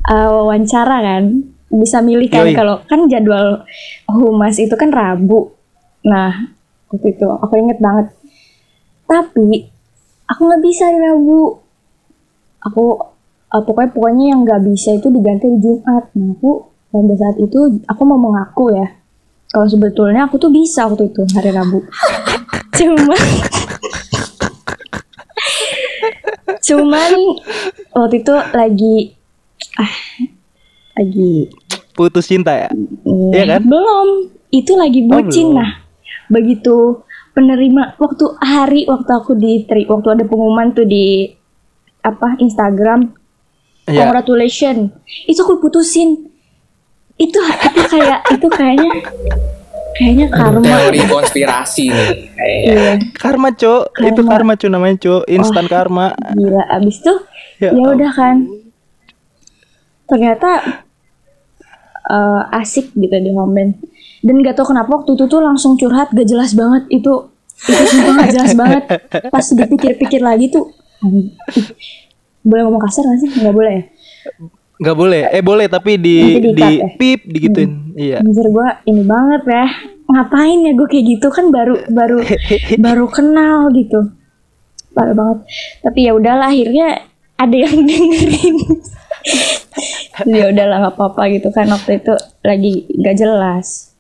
[0.10, 2.52] uh, wawancara kan bisa milih kan.
[2.52, 3.64] Kalau kan jadwal
[4.12, 5.56] humas itu kan rabu.
[6.04, 6.52] Nah
[6.92, 8.12] waktu itu aku inget banget.
[9.08, 9.72] Tapi
[10.28, 11.42] aku nggak bisa di rabu.
[12.62, 12.84] Aku
[13.50, 16.12] uh, pokoknya pokoknya yang nggak bisa itu diganti di jumat.
[16.20, 18.88] Nah aku pada saat itu aku mau mengaku ya.
[19.52, 21.84] Kalau sebetulnya aku tuh bisa waktu itu hari rabu.
[22.78, 23.16] Cuma
[26.62, 27.12] cuman
[27.91, 28.95] waktu itu lagi
[29.78, 29.93] ah
[30.95, 31.50] lagi
[31.91, 32.69] putus cinta ya?
[33.04, 33.62] Mm, Iya kan?
[33.67, 34.08] belum.
[34.52, 35.60] Itu lagi bucin belum.
[35.60, 35.71] nah.
[36.32, 41.32] Begitu penerima waktu hari waktu aku di waktu ada pengumuman tuh di
[42.04, 43.12] apa Instagram
[43.88, 44.91] ya congratulations.
[45.28, 46.30] Itu aku putusin.
[47.19, 48.91] Itu itu kayak itu kayaknya
[49.98, 50.64] kayaknya karma.
[50.64, 52.12] Teori konspirasi nih.
[52.36, 52.92] Kayak iya.
[53.16, 54.32] Karma cok itu Karma.
[54.32, 56.06] karma cuy namanya cok instan karma.
[56.36, 56.64] gila.
[56.72, 57.20] Abis tuh
[57.62, 58.38] Ya ya udah kan.
[60.10, 60.50] Ternyata
[62.10, 63.72] eh, asik gitu di home band
[64.22, 66.90] dan gak tau kenapa waktu itu tuh langsung curhat gak jelas banget.
[66.90, 68.84] Itu itu sumpah gak jelas banget.
[69.30, 70.74] Pas dipikir-pikir lagi tuh
[72.42, 73.30] boleh ngomong kasar gak sih?
[73.42, 73.84] Nggak boleh ya
[74.82, 75.22] nggak boleh.
[75.30, 76.89] Eh boleh tapi di di ya?
[76.98, 77.94] pip digituin.
[77.94, 78.26] Iya.
[78.26, 79.65] Anjir gue ini banget ya.
[80.10, 81.28] Ngapain ya gue kayak gitu?
[81.30, 82.26] Kan baru baru
[82.86, 84.10] baru kenal gitu.
[84.98, 85.39] Parah banget.
[85.86, 86.88] Tapi ya udahlah akhirnya
[87.38, 88.58] ada yang dengerin.
[90.26, 91.70] Ya udahlah nggak apa-apa gitu kan.
[91.70, 93.96] Waktu itu lagi gak jelas.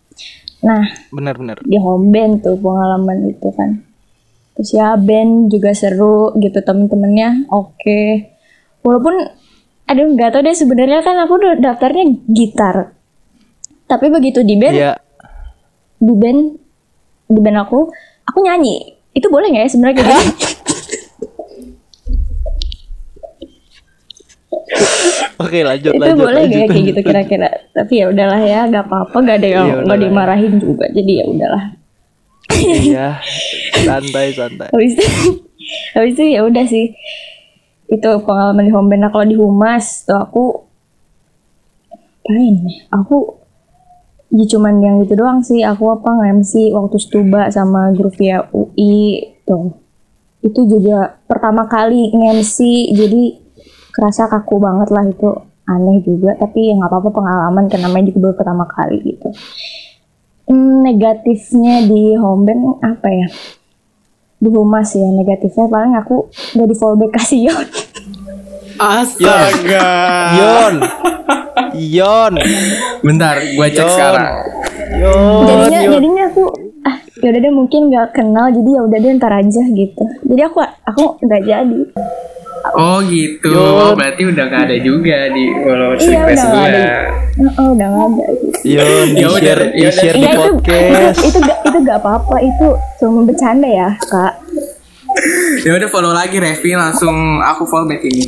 [0.65, 3.85] Nah benar-benar di home band tuh pengalaman itu kan.
[4.57, 8.01] Terus ya band juga seru gitu temen-temennya oke.
[8.81, 9.40] Walaupun
[9.91, 12.95] aduh nggak tau deh sebenarnya kan aku udah daftarnya gitar.
[13.85, 14.95] Tapi begitu di band iya.
[15.99, 16.39] Di band
[17.27, 17.91] di band aku
[18.23, 18.95] aku nyanyi.
[19.11, 20.47] Itu boleh nggak ya sebenarnya kayak gitu
[25.41, 27.09] oke lanjut itu lanjut boleh nggak ya lanjut, kayak gitu lanjut.
[27.11, 27.49] kira-kira?
[27.75, 30.03] Tapi ya udahlah ya nggak apa-apa nggak ada yang Iya, nggak udahlah ya.
[30.07, 31.63] dimarahin juga jadi ya udahlah.
[32.61, 33.07] Iya.
[33.81, 34.69] Santai santai.
[34.71, 35.05] Habis itu
[35.95, 36.85] habis itu ya udah sih
[37.91, 40.43] itu pengalaman di home band nah kalau di humas tuh aku
[42.31, 42.87] apain ya?
[42.95, 43.35] Aku
[44.31, 45.59] ya cuman yang itu doang sih.
[45.67, 49.75] Aku apa nge-MC waktu stuba sama grup via UI tuh.
[50.39, 52.57] Itu juga pertama kali nge-MC
[52.95, 53.23] jadi
[53.91, 55.29] kerasa kaku banget lah itu.
[55.67, 59.29] Aneh juga tapi ya nggak apa-apa pengalaman kan namanya juga baru pertama kali gitu.
[60.49, 63.27] Hmm, negatifnya di home band apa ya
[64.41, 65.69] di humas ya negatifnya.
[65.69, 66.27] Paling aku
[66.57, 67.67] gak di fallback kasih yon.
[68.81, 69.89] Astaga.
[70.33, 70.75] Yon
[71.77, 72.33] Yon.
[73.05, 73.93] Bentar, gua cek Yon.
[73.93, 74.33] sekarang.
[74.97, 75.91] Yon jadinya Yon.
[75.93, 76.43] jadinya aku
[76.81, 80.03] ah yaudah deh mungkin gak kenal jadi ya udah deh ntar aja gitu.
[80.25, 81.79] Jadi aku aku nggak jadi
[82.71, 83.49] Oh gitu.
[83.49, 83.81] Yon.
[83.81, 86.69] Oh, berarti udah gak ada juga di follow iya request udah nggak gua.
[86.69, 86.87] ada
[87.57, 88.25] oh, udah nggak ada
[88.61, 89.91] Yon di Ya udah, share ya di udah.
[89.91, 93.89] share di Iya itu, itu podcast itu gak itu gak apa-apa itu cuma bercanda ya
[93.99, 94.33] kak
[95.61, 98.25] Ya udah follow lagi Revi langsung aku follow back ini.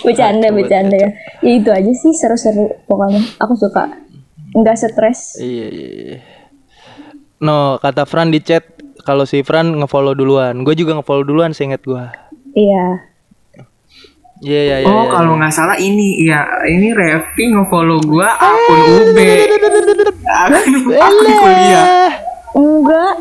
[0.00, 3.90] bercanda bercanda ya ya itu aja sih seru-seru pokoknya aku suka
[4.52, 6.18] nggak stres Iya iya iya.
[7.36, 8.64] No, kata Fran di chat
[8.98, 10.64] kalau si Fran ngefollow duluan.
[10.64, 12.00] Gue juga ngefollow duluan seinget gue.
[12.56, 12.86] Iya
[14.38, 14.86] Iya iya iya.
[14.86, 15.10] Oh, iya.
[15.10, 19.16] kalau nggak salah ini ya, ini Revi nge-follow gua akun UB.
[20.22, 22.12] Akun, akun kuliah.
[22.52, 23.12] enggak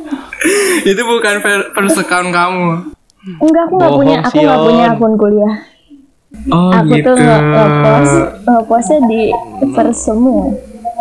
[0.91, 2.67] Itu bukan fir- first account kamu.
[3.37, 5.53] enggak aku nggak punya aku nggak punya akun kuliah
[6.45, 7.07] Oh aku gitu.
[7.07, 9.21] tuh nge- ngepost ngepostnya di
[9.71, 10.51] first semua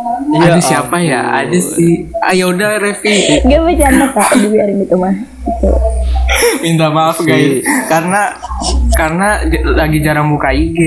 [0.05, 1.21] Iya, Aduh siapa ya?
[1.45, 2.05] Ada sih.
[2.21, 3.41] Ayo udah Revi.
[3.41, 5.15] Gak bercanda kak dibiarin itu mah
[6.61, 7.65] Minta maaf guys.
[7.89, 8.37] Karena
[8.97, 9.41] karena
[9.77, 10.79] lagi jarang buka IG.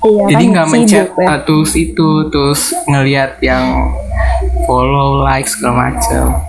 [0.00, 3.92] iya Jadi kan nggak mencet sibuk ya uh, tools itu terus ngelihat yang
[4.64, 6.40] follow, like segala macam.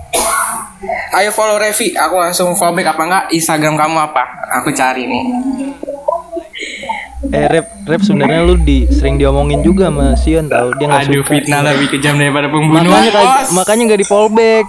[1.12, 3.26] Ayo follow Revi, aku langsung follow back apa enggak?
[3.36, 4.24] Instagram kamu apa?
[4.64, 5.24] Aku cari nih.
[7.32, 11.24] Eh rep rep sebenarnya lu di sering diomongin juga sama Sion tau dia nggak Aduh
[11.24, 11.32] suka.
[11.32, 12.92] fitnah lebih kejam daripada pembunuhan.
[12.92, 13.50] Makanya bos.
[13.56, 14.66] makanya nggak di fallback.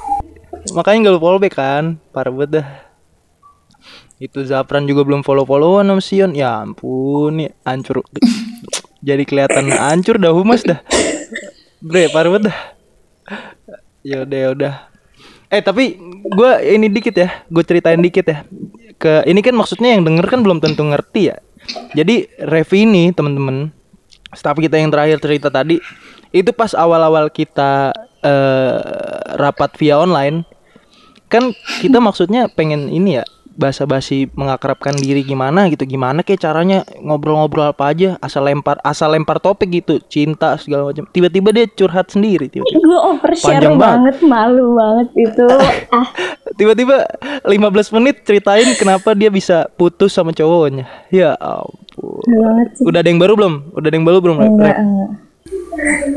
[0.70, 1.84] Makanya nggak lu fallback kan?
[2.14, 2.66] Parah banget dah.
[4.22, 6.30] Itu Zafran juga belum follow followan sama Sion.
[6.38, 8.06] Ya ampun, nih hancur
[9.06, 10.78] jadi kelihatan hancur dah humas dah.
[11.82, 12.58] Bre, parah banget dah.
[14.06, 14.74] Ya udah ya udah.
[15.50, 18.46] Eh tapi gue ini dikit ya, gue ceritain dikit ya.
[19.02, 21.42] Ke ini kan maksudnya yang denger kan belum tentu ngerti ya.
[21.92, 23.70] Jadi Revi ini temen-temen,
[24.34, 25.78] staff kita yang terakhir cerita tadi,
[26.32, 27.92] itu pas awal-awal kita
[28.24, 28.80] eh,
[29.36, 30.44] rapat via online,
[31.28, 35.84] kan kita maksudnya pengen ini ya basa-basi mengakrabkan diri gimana gitu.
[35.84, 40.00] Gimana kayak caranya ngobrol-ngobrol apa aja asal lempar asal lempar topik gitu.
[40.06, 41.04] Cinta segala macam.
[41.06, 42.80] Tiba-tiba dia curhat sendiri tiba-tiba.
[42.80, 44.14] Gue overshare Panjang banget.
[44.24, 45.46] malu banget itu.
[45.92, 46.08] Ah.
[46.56, 47.04] Tiba-tiba
[47.44, 47.52] 15
[47.92, 50.88] menit ceritain kenapa dia bisa putus sama cowoknya.
[51.12, 52.24] Ya ampun.
[52.24, 53.54] Banget udah ada yang baru belum?
[53.76, 55.10] Udah ada yang baru belum enggak enggak.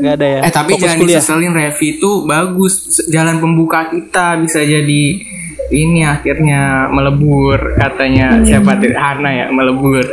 [0.00, 0.40] Nggak ada ya?
[0.40, 1.20] Eh tapi Fokus jangan kuliah.
[1.20, 2.74] diseselin Revi itu bagus.
[3.06, 5.02] Jalan pembuka kita bisa jadi
[5.72, 10.04] ini akhirnya melebur katanya siapa tuh Hana ya melebur.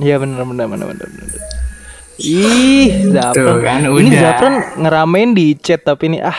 [0.00, 1.40] Iya benar benar benar benar benar.
[2.22, 3.34] Ih, Zapran.
[3.34, 4.20] Tuh kan, Ini udah.
[4.20, 6.36] Zapran ngeramein di chat tapi ini ah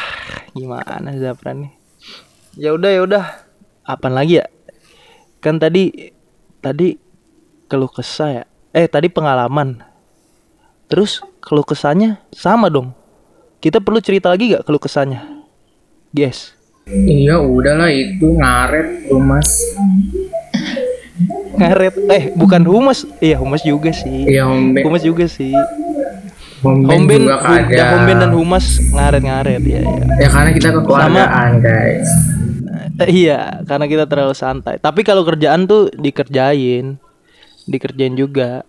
[0.53, 1.73] gimana Zapran nih.
[2.57, 3.25] Ya udah ya udah.
[3.83, 4.47] Apaan lagi ya?
[5.43, 6.13] Kan tadi
[6.63, 6.95] tadi
[7.67, 8.43] keluh kesah ya.
[8.71, 9.83] Eh tadi pengalaman.
[10.87, 12.93] Terus keluh kesahnya sama dong.
[13.59, 15.23] Kita perlu cerita lagi gak keluh kesahnya?
[16.13, 16.53] Yes.
[16.85, 19.47] Iya udahlah itu ngaret Thomas.
[21.55, 21.93] Ngaret.
[22.11, 23.07] Eh bukan humas.
[23.17, 24.27] Iya humas juga sih.
[24.27, 24.83] Iya Homben.
[24.83, 25.53] Humas juga sih.
[26.63, 27.75] Homben Homben, juga hu- ada.
[27.75, 28.65] ya, Homben dan Humas
[28.95, 30.03] ngaret-ngaret ya, ya.
[30.15, 32.07] Ya karena kita kekeluargaan guys.
[33.03, 34.79] Eh, iya, karena kita terlalu santai.
[34.79, 36.95] Tapi kalau kerjaan tuh dikerjain,
[37.67, 38.63] dikerjain juga.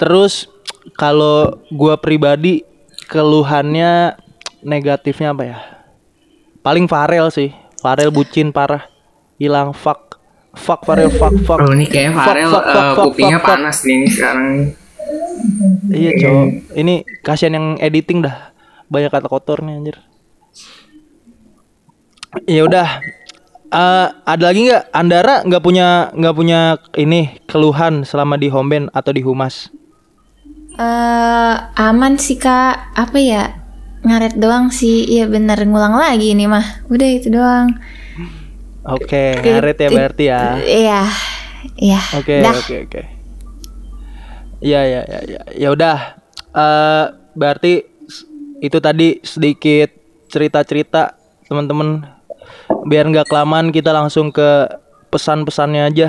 [0.00, 0.48] Terus
[0.96, 2.64] kalau gua pribadi
[3.12, 4.16] keluhannya
[4.64, 5.58] negatifnya apa ya?
[6.66, 7.54] Paling Farel sih.
[7.78, 8.90] Farel bucin parah.
[9.38, 10.18] Hilang fuck.
[10.58, 11.62] Fuck Farel fuck fuck.
[11.62, 13.54] Oh ini Fuck, Farel fuck, fuck, eh, fuck, kupingnya fuck, fuck.
[13.54, 14.48] panas nih ini sekarang.
[15.86, 16.46] Iya, cowok.
[16.74, 18.50] Ini kasihan yang editing dah.
[18.90, 20.02] Banyak kata kotornya anjir.
[22.50, 22.98] Ya udah.
[23.70, 29.14] Eh, ada lagi nggak Andara nggak punya nggak punya ini keluhan selama di Homben atau
[29.14, 29.70] di Humas?
[30.76, 32.90] eh aman sih kak.
[32.98, 33.65] Apa ya?
[34.06, 35.02] Ngaret doang sih.
[35.02, 36.86] Iya bener ngulang lagi ini mah.
[36.86, 37.74] Udah itu doang.
[38.86, 40.42] Oke, ngaret ya berarti ya.
[40.62, 41.00] Iya.
[41.74, 42.00] Iya.
[42.14, 43.02] Oke, oke, oke.
[44.62, 45.40] Iya, ya, ya, ya.
[45.58, 45.98] Ya udah.
[46.54, 47.82] Eh, berarti
[48.62, 49.90] itu tadi sedikit
[50.30, 51.18] cerita-cerita
[51.50, 52.06] teman-teman.
[52.86, 54.70] Biar nggak kelamaan kita langsung ke
[55.10, 56.08] pesan-pesannya aja.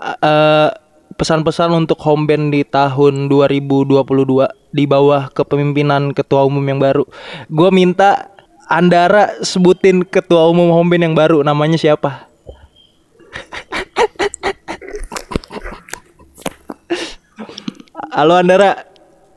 [0.00, 0.70] Eh,
[1.20, 3.92] pesan-pesan untuk home band di tahun 2022
[4.72, 7.04] di bawah kepemimpinan ketua umum yang baru.
[7.52, 8.32] Gue minta
[8.70, 12.24] Andara sebutin ketua umum home band yang baru namanya siapa?
[18.16, 18.88] Halo Andara.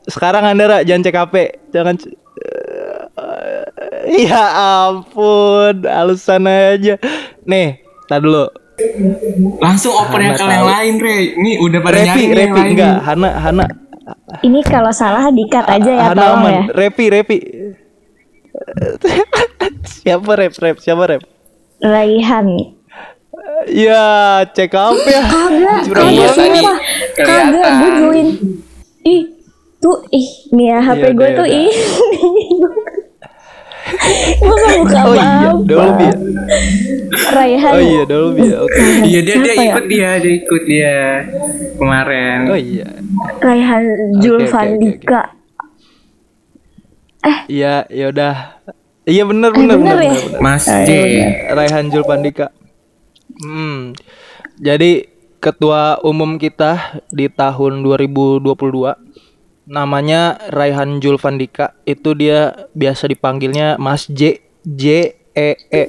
[0.08, 1.34] Sekarang Andara jangan CKP,
[1.68, 2.16] jangan c-
[3.14, 4.42] Eh, Ya
[4.88, 6.98] ampun, alasan aja.
[7.46, 8.50] Nih, tar dulu.
[9.56, 10.50] Langsung oper yang tahu.
[10.66, 11.16] lain Re.
[11.34, 12.70] Ini udah pada Repi, nyari yang Repi lain.
[12.72, 13.64] enggak, Hana, Hana,
[14.40, 16.52] ini kalau salah dikat aja ya Hana tolong aman.
[16.52, 17.38] ya Repi, Repi.
[19.96, 21.22] siapa rep, rep, siapa rep?
[21.78, 22.46] Raihan
[23.66, 24.04] Ya,
[24.46, 25.22] CKP ya.
[25.24, 26.62] kagak kagak
[27.16, 28.28] kagak gue join
[29.04, 29.22] ih
[29.78, 31.68] tuh ih nih ya HP Iya, gue tuh ih
[34.40, 36.16] gue gak buka Oh iya, Dolby ya.
[37.34, 38.56] Raihan Oh iya, Dolby ya.
[38.62, 38.80] Oke.
[39.06, 39.64] Iya dia dia ya?
[39.72, 40.96] ikut dia, dia ikut dia
[41.78, 42.38] kemarin.
[42.50, 42.88] Oh iya.
[43.40, 45.22] Raihan oke, oke, Julfandika
[47.48, 48.34] Iya, ya udah.
[49.04, 50.40] Iya benar benar bener benar ya?
[50.40, 50.90] Mas J.
[51.52, 52.48] Raihan Julpandika.
[53.40, 53.92] Hmm.
[54.60, 55.08] Jadi
[55.44, 59.03] ketua umum kita di tahun 2022
[59.64, 61.76] namanya Raihan Julfandika.
[61.88, 65.82] Itu dia biasa dipanggilnya Mas J J E E.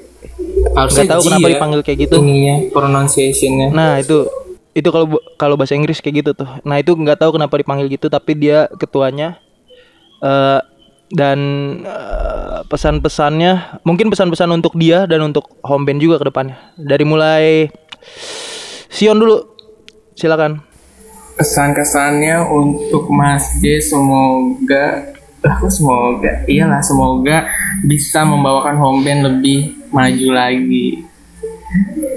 [0.75, 2.15] Nggak tahu G kenapa ya, dipanggil kayak gitu.
[2.19, 3.71] Ininya pronunciationnya.
[3.71, 4.27] Nah, itu
[4.75, 6.49] itu kalau kalau bahasa Inggris kayak gitu tuh.
[6.67, 9.39] Nah, itu nggak tahu kenapa dipanggil gitu tapi dia ketuanya
[10.19, 10.59] eh
[11.13, 11.39] dan
[11.85, 16.58] eh, pesan-pesannya mungkin pesan-pesan untuk dia dan untuk home band juga ke depannya.
[16.75, 17.69] Dari mulai
[18.89, 19.54] Sion dulu.
[20.15, 20.75] Silakan.
[21.36, 26.48] Kesan-kesannya untuk Mas J semoga aku semoga?
[26.48, 27.46] Iyalah semoga
[27.83, 31.04] bisa membawakan home band lebih maju lagi.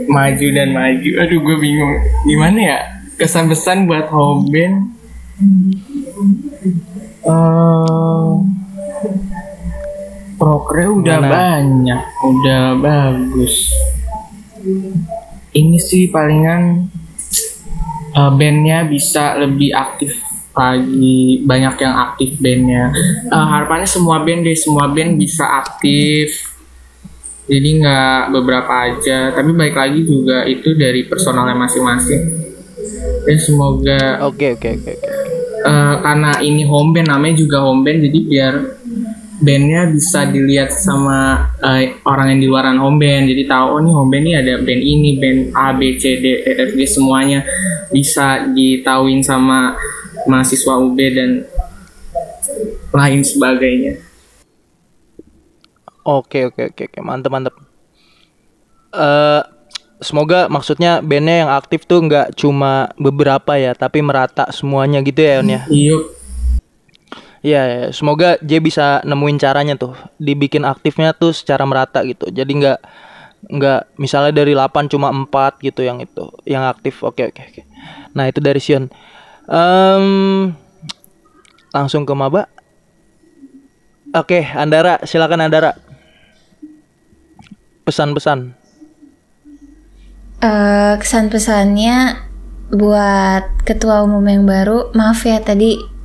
[0.07, 1.11] Maju dan maju.
[1.19, 1.95] Aduh gue bingung.
[2.25, 2.79] Gimana ya?
[3.19, 4.77] Kesan pesan buat home band?
[7.27, 8.31] Eh,
[10.39, 11.31] Prokre udah Mana?
[11.35, 13.75] banyak, udah bagus.
[15.51, 16.87] Ini sih palingan
[18.19, 20.19] eh, bandnya bisa lebih aktif
[20.59, 22.91] lagi banyak yang aktif bandnya.
[23.31, 26.51] Uh, harapannya semua band deh, semua band bisa aktif.
[27.49, 32.23] Jadi nggak beberapa aja, tapi baik lagi juga itu dari personalnya masing-masing.
[33.25, 34.21] Ya semoga.
[34.27, 35.11] Oke oke oke oke.
[35.63, 38.55] Uh, karena ini home band namanya juga home band, jadi biar
[39.39, 43.31] bandnya bisa dilihat sama uh, orang yang di luaran home band.
[43.31, 46.43] Jadi tahu oh nih home band ini ada band ini band A B C D
[46.43, 47.47] E F G semuanya
[47.95, 49.79] bisa ditauin sama
[50.27, 51.31] mahasiswa UB dan
[52.91, 54.03] lain sebagainya.
[56.03, 56.99] Oke oke oke oke.
[57.01, 57.55] Mantep mantep.
[58.89, 59.45] Uh,
[60.03, 65.45] semoga maksudnya bandnya yang aktif tuh nggak cuma beberapa ya tapi merata semuanya gitu ya
[65.45, 65.63] On ya?
[65.69, 66.18] Iya
[67.39, 67.83] Iya, ya.
[67.95, 72.27] semoga J bisa nemuin caranya tuh, dibikin aktifnya tuh secara merata gitu.
[72.31, 72.79] Jadi nggak
[73.39, 76.99] nggak misalnya dari 8 cuma 4 gitu yang itu, yang aktif.
[77.07, 77.63] Oke, oke, oke.
[78.19, 78.91] Nah, itu dari Sion.
[79.47, 80.51] Um,
[81.71, 82.51] langsung ke Maba.
[84.17, 85.79] Oke, Andara, silakan Andara.
[87.87, 88.59] Pesan-pesan.
[90.39, 92.29] Uh, kesan-pesannya
[92.75, 95.98] buat ketua umum yang baru, maaf ya tadi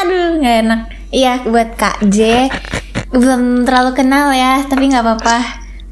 [0.00, 0.80] aduh nggak enak.
[1.12, 2.48] Iya buat kak J.
[3.12, 5.38] Belum terlalu kenal ya tapi nggak apa-apa.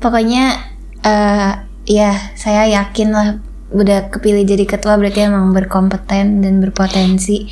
[0.00, 0.56] Pokoknya
[1.04, 1.52] uh,
[1.84, 3.28] ya saya yakin lah
[3.70, 7.46] udah kepilih jadi ketua berarti emang berkompeten dan berpotensi.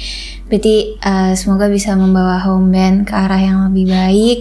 [0.49, 4.41] Berarti uh, semoga bisa membawa home band ke arah yang lebih baik.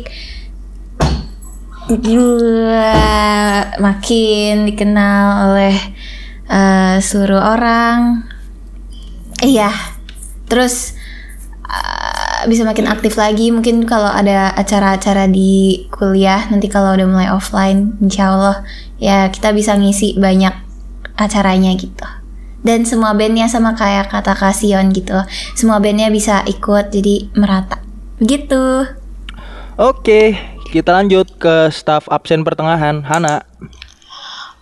[3.77, 5.75] Makin dikenal oleh
[6.47, 8.23] uh, seluruh orang.
[9.43, 9.97] Iya
[10.47, 10.96] terus
[11.67, 13.51] uh, bisa makin aktif lagi.
[13.51, 18.55] Mungkin kalau ada acara-acara di kuliah nanti kalau udah mulai offline insya Allah
[18.97, 20.55] ya kita bisa ngisi banyak
[21.19, 22.07] acaranya gitu.
[22.65, 25.15] Dan semua bandnya sama kayak kata Kasion gitu.
[25.55, 27.79] Semua bandnya bisa ikut jadi merata.
[28.17, 28.87] Begitu
[29.77, 30.21] oke
[30.67, 33.05] kita lanjut ke staff absen pertengahan.
[33.05, 33.45] Hana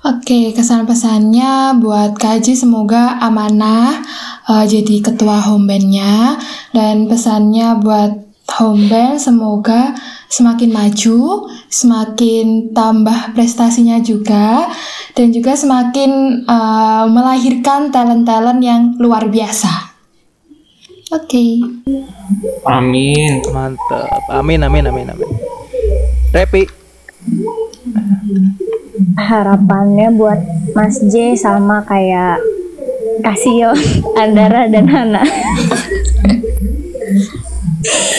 [0.06, 4.06] Oke, kesan pesannya buat Kaji semoga amanah
[4.46, 6.38] uh, jadi ketua home bandnya
[6.78, 8.14] dan pesannya buat
[8.54, 9.98] home band semoga
[10.30, 14.70] semakin maju, semakin tambah prestasinya juga
[15.18, 19.90] dan juga semakin uh, melahirkan talent-talent yang luar biasa.
[21.18, 21.34] Oke.
[21.34, 21.52] Okay.
[22.70, 23.42] Amin.
[23.50, 24.22] Mantap.
[24.30, 25.30] Amin amin amin amin.
[26.30, 26.70] Repi
[29.20, 30.40] harapannya buat
[30.72, 32.40] Mas J sama kayak
[33.24, 33.72] Kasio,
[34.22, 35.24] Andara dan Hana.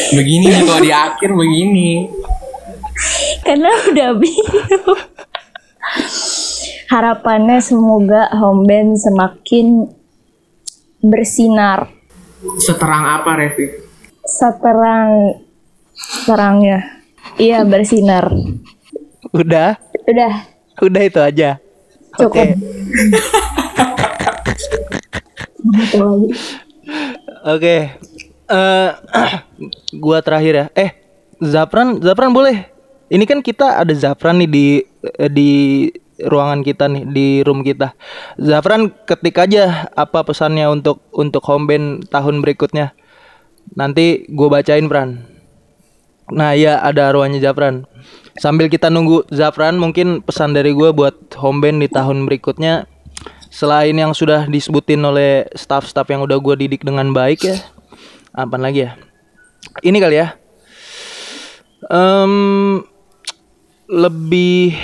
[0.06, 1.90] begini nih kalau di akhir begini.
[3.42, 5.00] Karena udah bingung.
[6.86, 9.90] Harapannya semoga home band semakin
[11.02, 11.90] bersinar.
[12.62, 13.66] Seterang apa, Revi?
[14.22, 15.34] Seterang
[16.24, 17.02] terangnya.
[17.36, 18.30] Iya, bersinar.
[19.34, 19.76] Udah?
[20.06, 20.55] Udah.
[20.82, 21.60] Udah itu aja.
[22.16, 22.36] Cukup.
[22.36, 22.44] Oke.
[27.46, 27.76] Oke.
[28.46, 28.90] Eh
[30.02, 30.66] gua terakhir ya.
[30.76, 30.90] Eh,
[31.40, 32.68] Zapran, Zapran boleh.
[33.06, 34.66] Ini kan kita ada Zapran nih di
[35.16, 35.50] eh, di
[36.22, 37.92] ruangan kita nih di room kita.
[38.40, 42.96] Zafran ketik aja apa pesannya untuk untuk home band tahun berikutnya.
[43.76, 45.26] Nanti gue bacain Pran.
[46.32, 47.84] Nah ya ada arwahnya Zafran.
[48.36, 52.84] Sambil kita nunggu Zafran mungkin pesan dari gue buat home band di tahun berikutnya.
[53.48, 57.56] Selain yang sudah disebutin oleh staff-staff yang udah gue didik dengan baik ya.
[58.36, 59.00] Apa lagi ya?
[59.80, 60.36] Ini kali ya.
[61.88, 62.84] Um,
[63.86, 64.74] lebih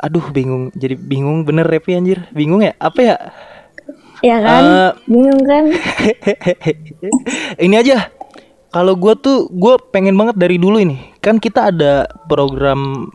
[0.00, 3.16] aduh bingung jadi bingung bener Repi anjir bingung ya apa ya
[4.20, 4.62] Ya kan?
[4.64, 5.64] Eh, Bingung kan?
[7.64, 8.12] ini aja
[8.70, 11.14] kalau gue tuh gue pengen banget dari dulu ini.
[11.18, 13.10] Kan kita ada program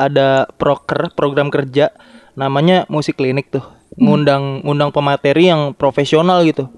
[0.00, 1.92] ada proker program kerja
[2.34, 3.64] namanya musik klinik tuh.
[4.00, 6.72] Ngundang ngundang pemateri yang profesional gitu.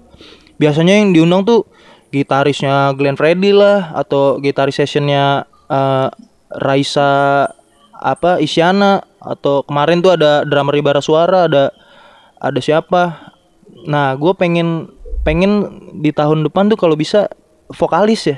[0.59, 1.65] Biasanya yang diundang tuh
[2.13, 6.07] gitarisnya Glenn Fredly lah atau gitaris sessionnya eh,
[6.53, 7.47] Raisa
[8.03, 11.71] apa Isyana atau kemarin tuh ada drummer Ibara Suara ada
[12.43, 13.31] ada siapa.
[13.87, 14.91] Nah gue pengen
[15.23, 17.31] pengen di tahun depan tuh kalau bisa
[17.75, 18.37] vokalis ya.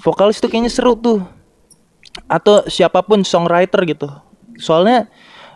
[0.00, 1.20] Vokalis tuh kayaknya seru tuh.
[2.26, 4.08] Atau siapa pun songwriter gitu.
[4.56, 5.10] Soalnya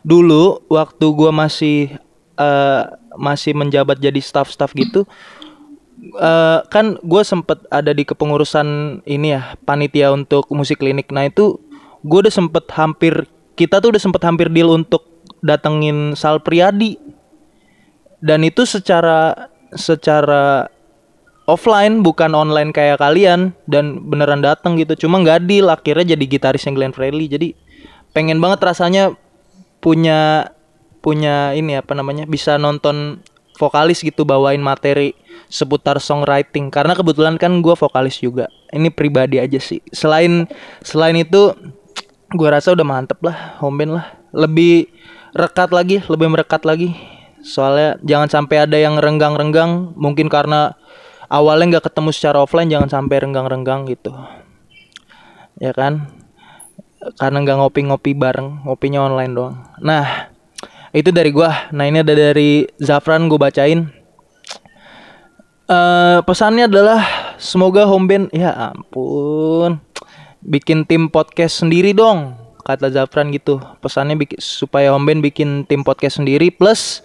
[0.05, 1.97] dulu waktu gua masih
[2.37, 2.83] eh,
[3.17, 5.07] masih menjabat jadi staff-staff gitu
[6.19, 11.09] eh, kan gue sempet ada di kepengurusan ini ya panitia untuk musik klinik.
[11.15, 11.57] Nah itu
[12.05, 13.25] gue udah sempet hampir
[13.55, 15.07] kita tuh udah sempet hampir deal untuk
[15.41, 16.99] datengin Sal Priadi
[18.21, 20.69] dan itu secara secara
[21.45, 25.07] offline bukan online kayak kalian dan beneran datang gitu.
[25.07, 27.29] Cuma nggak deal akhirnya jadi gitarisnya Glenn Fredly.
[27.29, 27.49] Jadi
[28.17, 29.13] pengen banget rasanya
[29.85, 30.49] punya
[31.05, 33.21] punya ini apa namanya bisa nonton
[33.61, 35.13] vokalis gitu bawain materi
[35.53, 36.73] seputar songwriting.
[36.73, 38.49] Karena kebetulan kan gue vokalis juga.
[38.73, 39.85] Ini pribadi aja sih.
[39.93, 40.49] Selain
[40.81, 41.53] selain itu
[42.35, 44.07] gue rasa udah mantep lah home band lah.
[44.33, 44.89] Lebih
[45.37, 46.97] rekat lagi lebih merekat lagi.
[47.45, 49.93] Soalnya jangan sampai ada yang renggang-renggang.
[50.01, 50.73] Mungkin karena
[51.29, 54.13] awalnya nggak ketemu secara offline jangan sampai renggang-renggang gitu.
[55.61, 56.09] Ya kan?
[57.21, 59.57] Karena nggak ngopi-ngopi bareng ngopinya online doang.
[59.81, 60.33] Nah
[60.95, 61.69] itu dari gua.
[61.75, 63.91] Nah ini ada dari Zafran gue bacain.
[65.65, 67.03] Eh pesannya adalah
[67.37, 69.81] semoga home band ya ampun.
[70.45, 73.61] Bikin tim podcast sendiri dong kata Zafran gitu.
[73.81, 77.05] Pesannya bikin supaya home band bikin tim podcast sendiri plus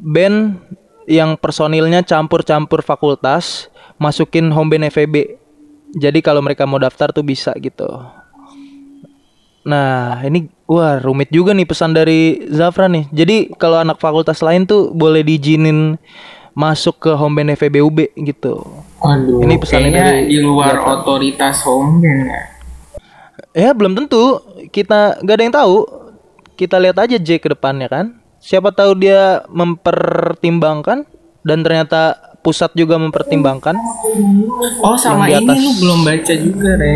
[0.00, 0.60] band
[1.06, 5.38] yang personilnya campur-campur fakultas masukin home band FEB
[5.92, 7.86] jadi kalau mereka mau daftar tuh bisa gitu
[9.62, 13.04] Nah, ini wah rumit juga nih pesan dari Zafran nih.
[13.14, 15.94] Jadi kalau anak fakultas lain tuh boleh diizinin
[16.52, 18.58] masuk ke home band FEBUB gitu.
[18.98, 21.06] Waduh, Ini pesannya dari di luar Jafar.
[21.06, 22.42] otoritas home band ya.
[23.52, 24.42] Ya belum tentu.
[24.74, 25.76] Kita gak ada yang tahu.
[26.58, 28.18] Kita lihat aja J ke depannya kan.
[28.42, 31.06] Siapa tahu dia mempertimbangkan
[31.46, 33.78] dan ternyata pusat juga mempertimbangkan.
[34.82, 35.62] Oh sama Yang ini di atas.
[35.62, 36.94] lu belum baca juga Re.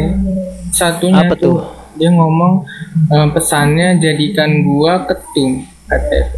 [0.74, 1.62] Satunya Apa tuh?
[1.96, 2.66] dia ngomong
[3.08, 6.34] eh, pesannya jadikan gua ketum katanya.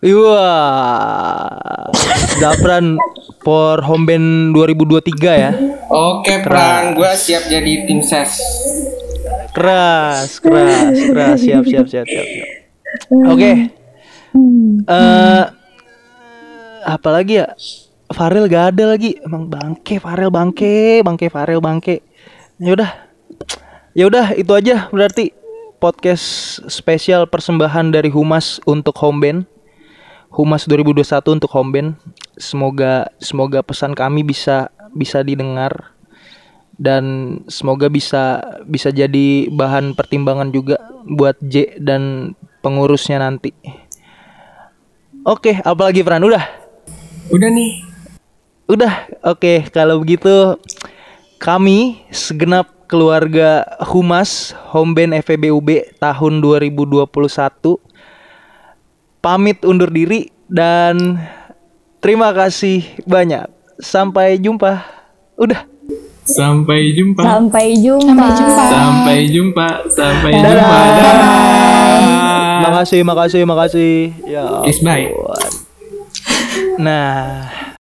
[0.00, 1.92] Wah,
[2.40, 2.96] Zafran
[3.44, 5.52] for home band 2023 ya.
[5.92, 8.40] Oke Pran, gua siap jadi tim ses.
[9.52, 11.36] Keras, keras, keras.
[11.44, 12.26] Siap, siap, siap, siap.
[12.26, 12.48] siap.
[13.28, 13.76] Oke.
[14.34, 15.44] Eh
[16.86, 17.48] apalagi ya?
[18.10, 19.14] Farel gak ada lagi.
[19.22, 22.02] Emang bangke Farel bangke, bangke Farel bangke.
[22.58, 22.90] Ya udah.
[23.94, 25.34] Ya udah itu aja berarti
[25.82, 29.40] podcast spesial persembahan dari Humas untuk home band.
[30.30, 31.02] Humas 2021
[31.40, 31.90] untuk home band.
[32.38, 35.94] Semoga semoga pesan kami bisa bisa didengar
[36.80, 43.52] dan semoga bisa bisa jadi bahan pertimbangan juga buat J dan pengurusnya nanti.
[45.20, 46.24] Oke, apalagi Fran?
[46.24, 46.44] Udah.
[47.28, 47.84] Udah nih.
[48.64, 49.04] Udah.
[49.20, 50.56] Oke, kalau begitu
[51.36, 57.04] kami segenap keluarga Humas Home Band FEBUB tahun 2021
[59.20, 61.20] pamit undur diri dan
[62.00, 63.44] terima kasih banyak.
[63.76, 64.80] Sampai jumpa.
[65.36, 65.68] Udah.
[66.24, 67.20] Sampai jumpa.
[67.20, 68.08] Sampai jumpa.
[68.08, 68.64] Sampai jumpa.
[68.72, 69.68] Sampai jumpa.
[69.92, 70.48] Sampai Dadah.
[70.48, 70.78] jumpa.
[70.96, 71.69] Dadah.
[72.62, 73.94] Makasih, makasih, makasih.
[74.28, 74.64] Ya.
[74.64, 75.08] Kiss bye.
[76.80, 77.46] Nah,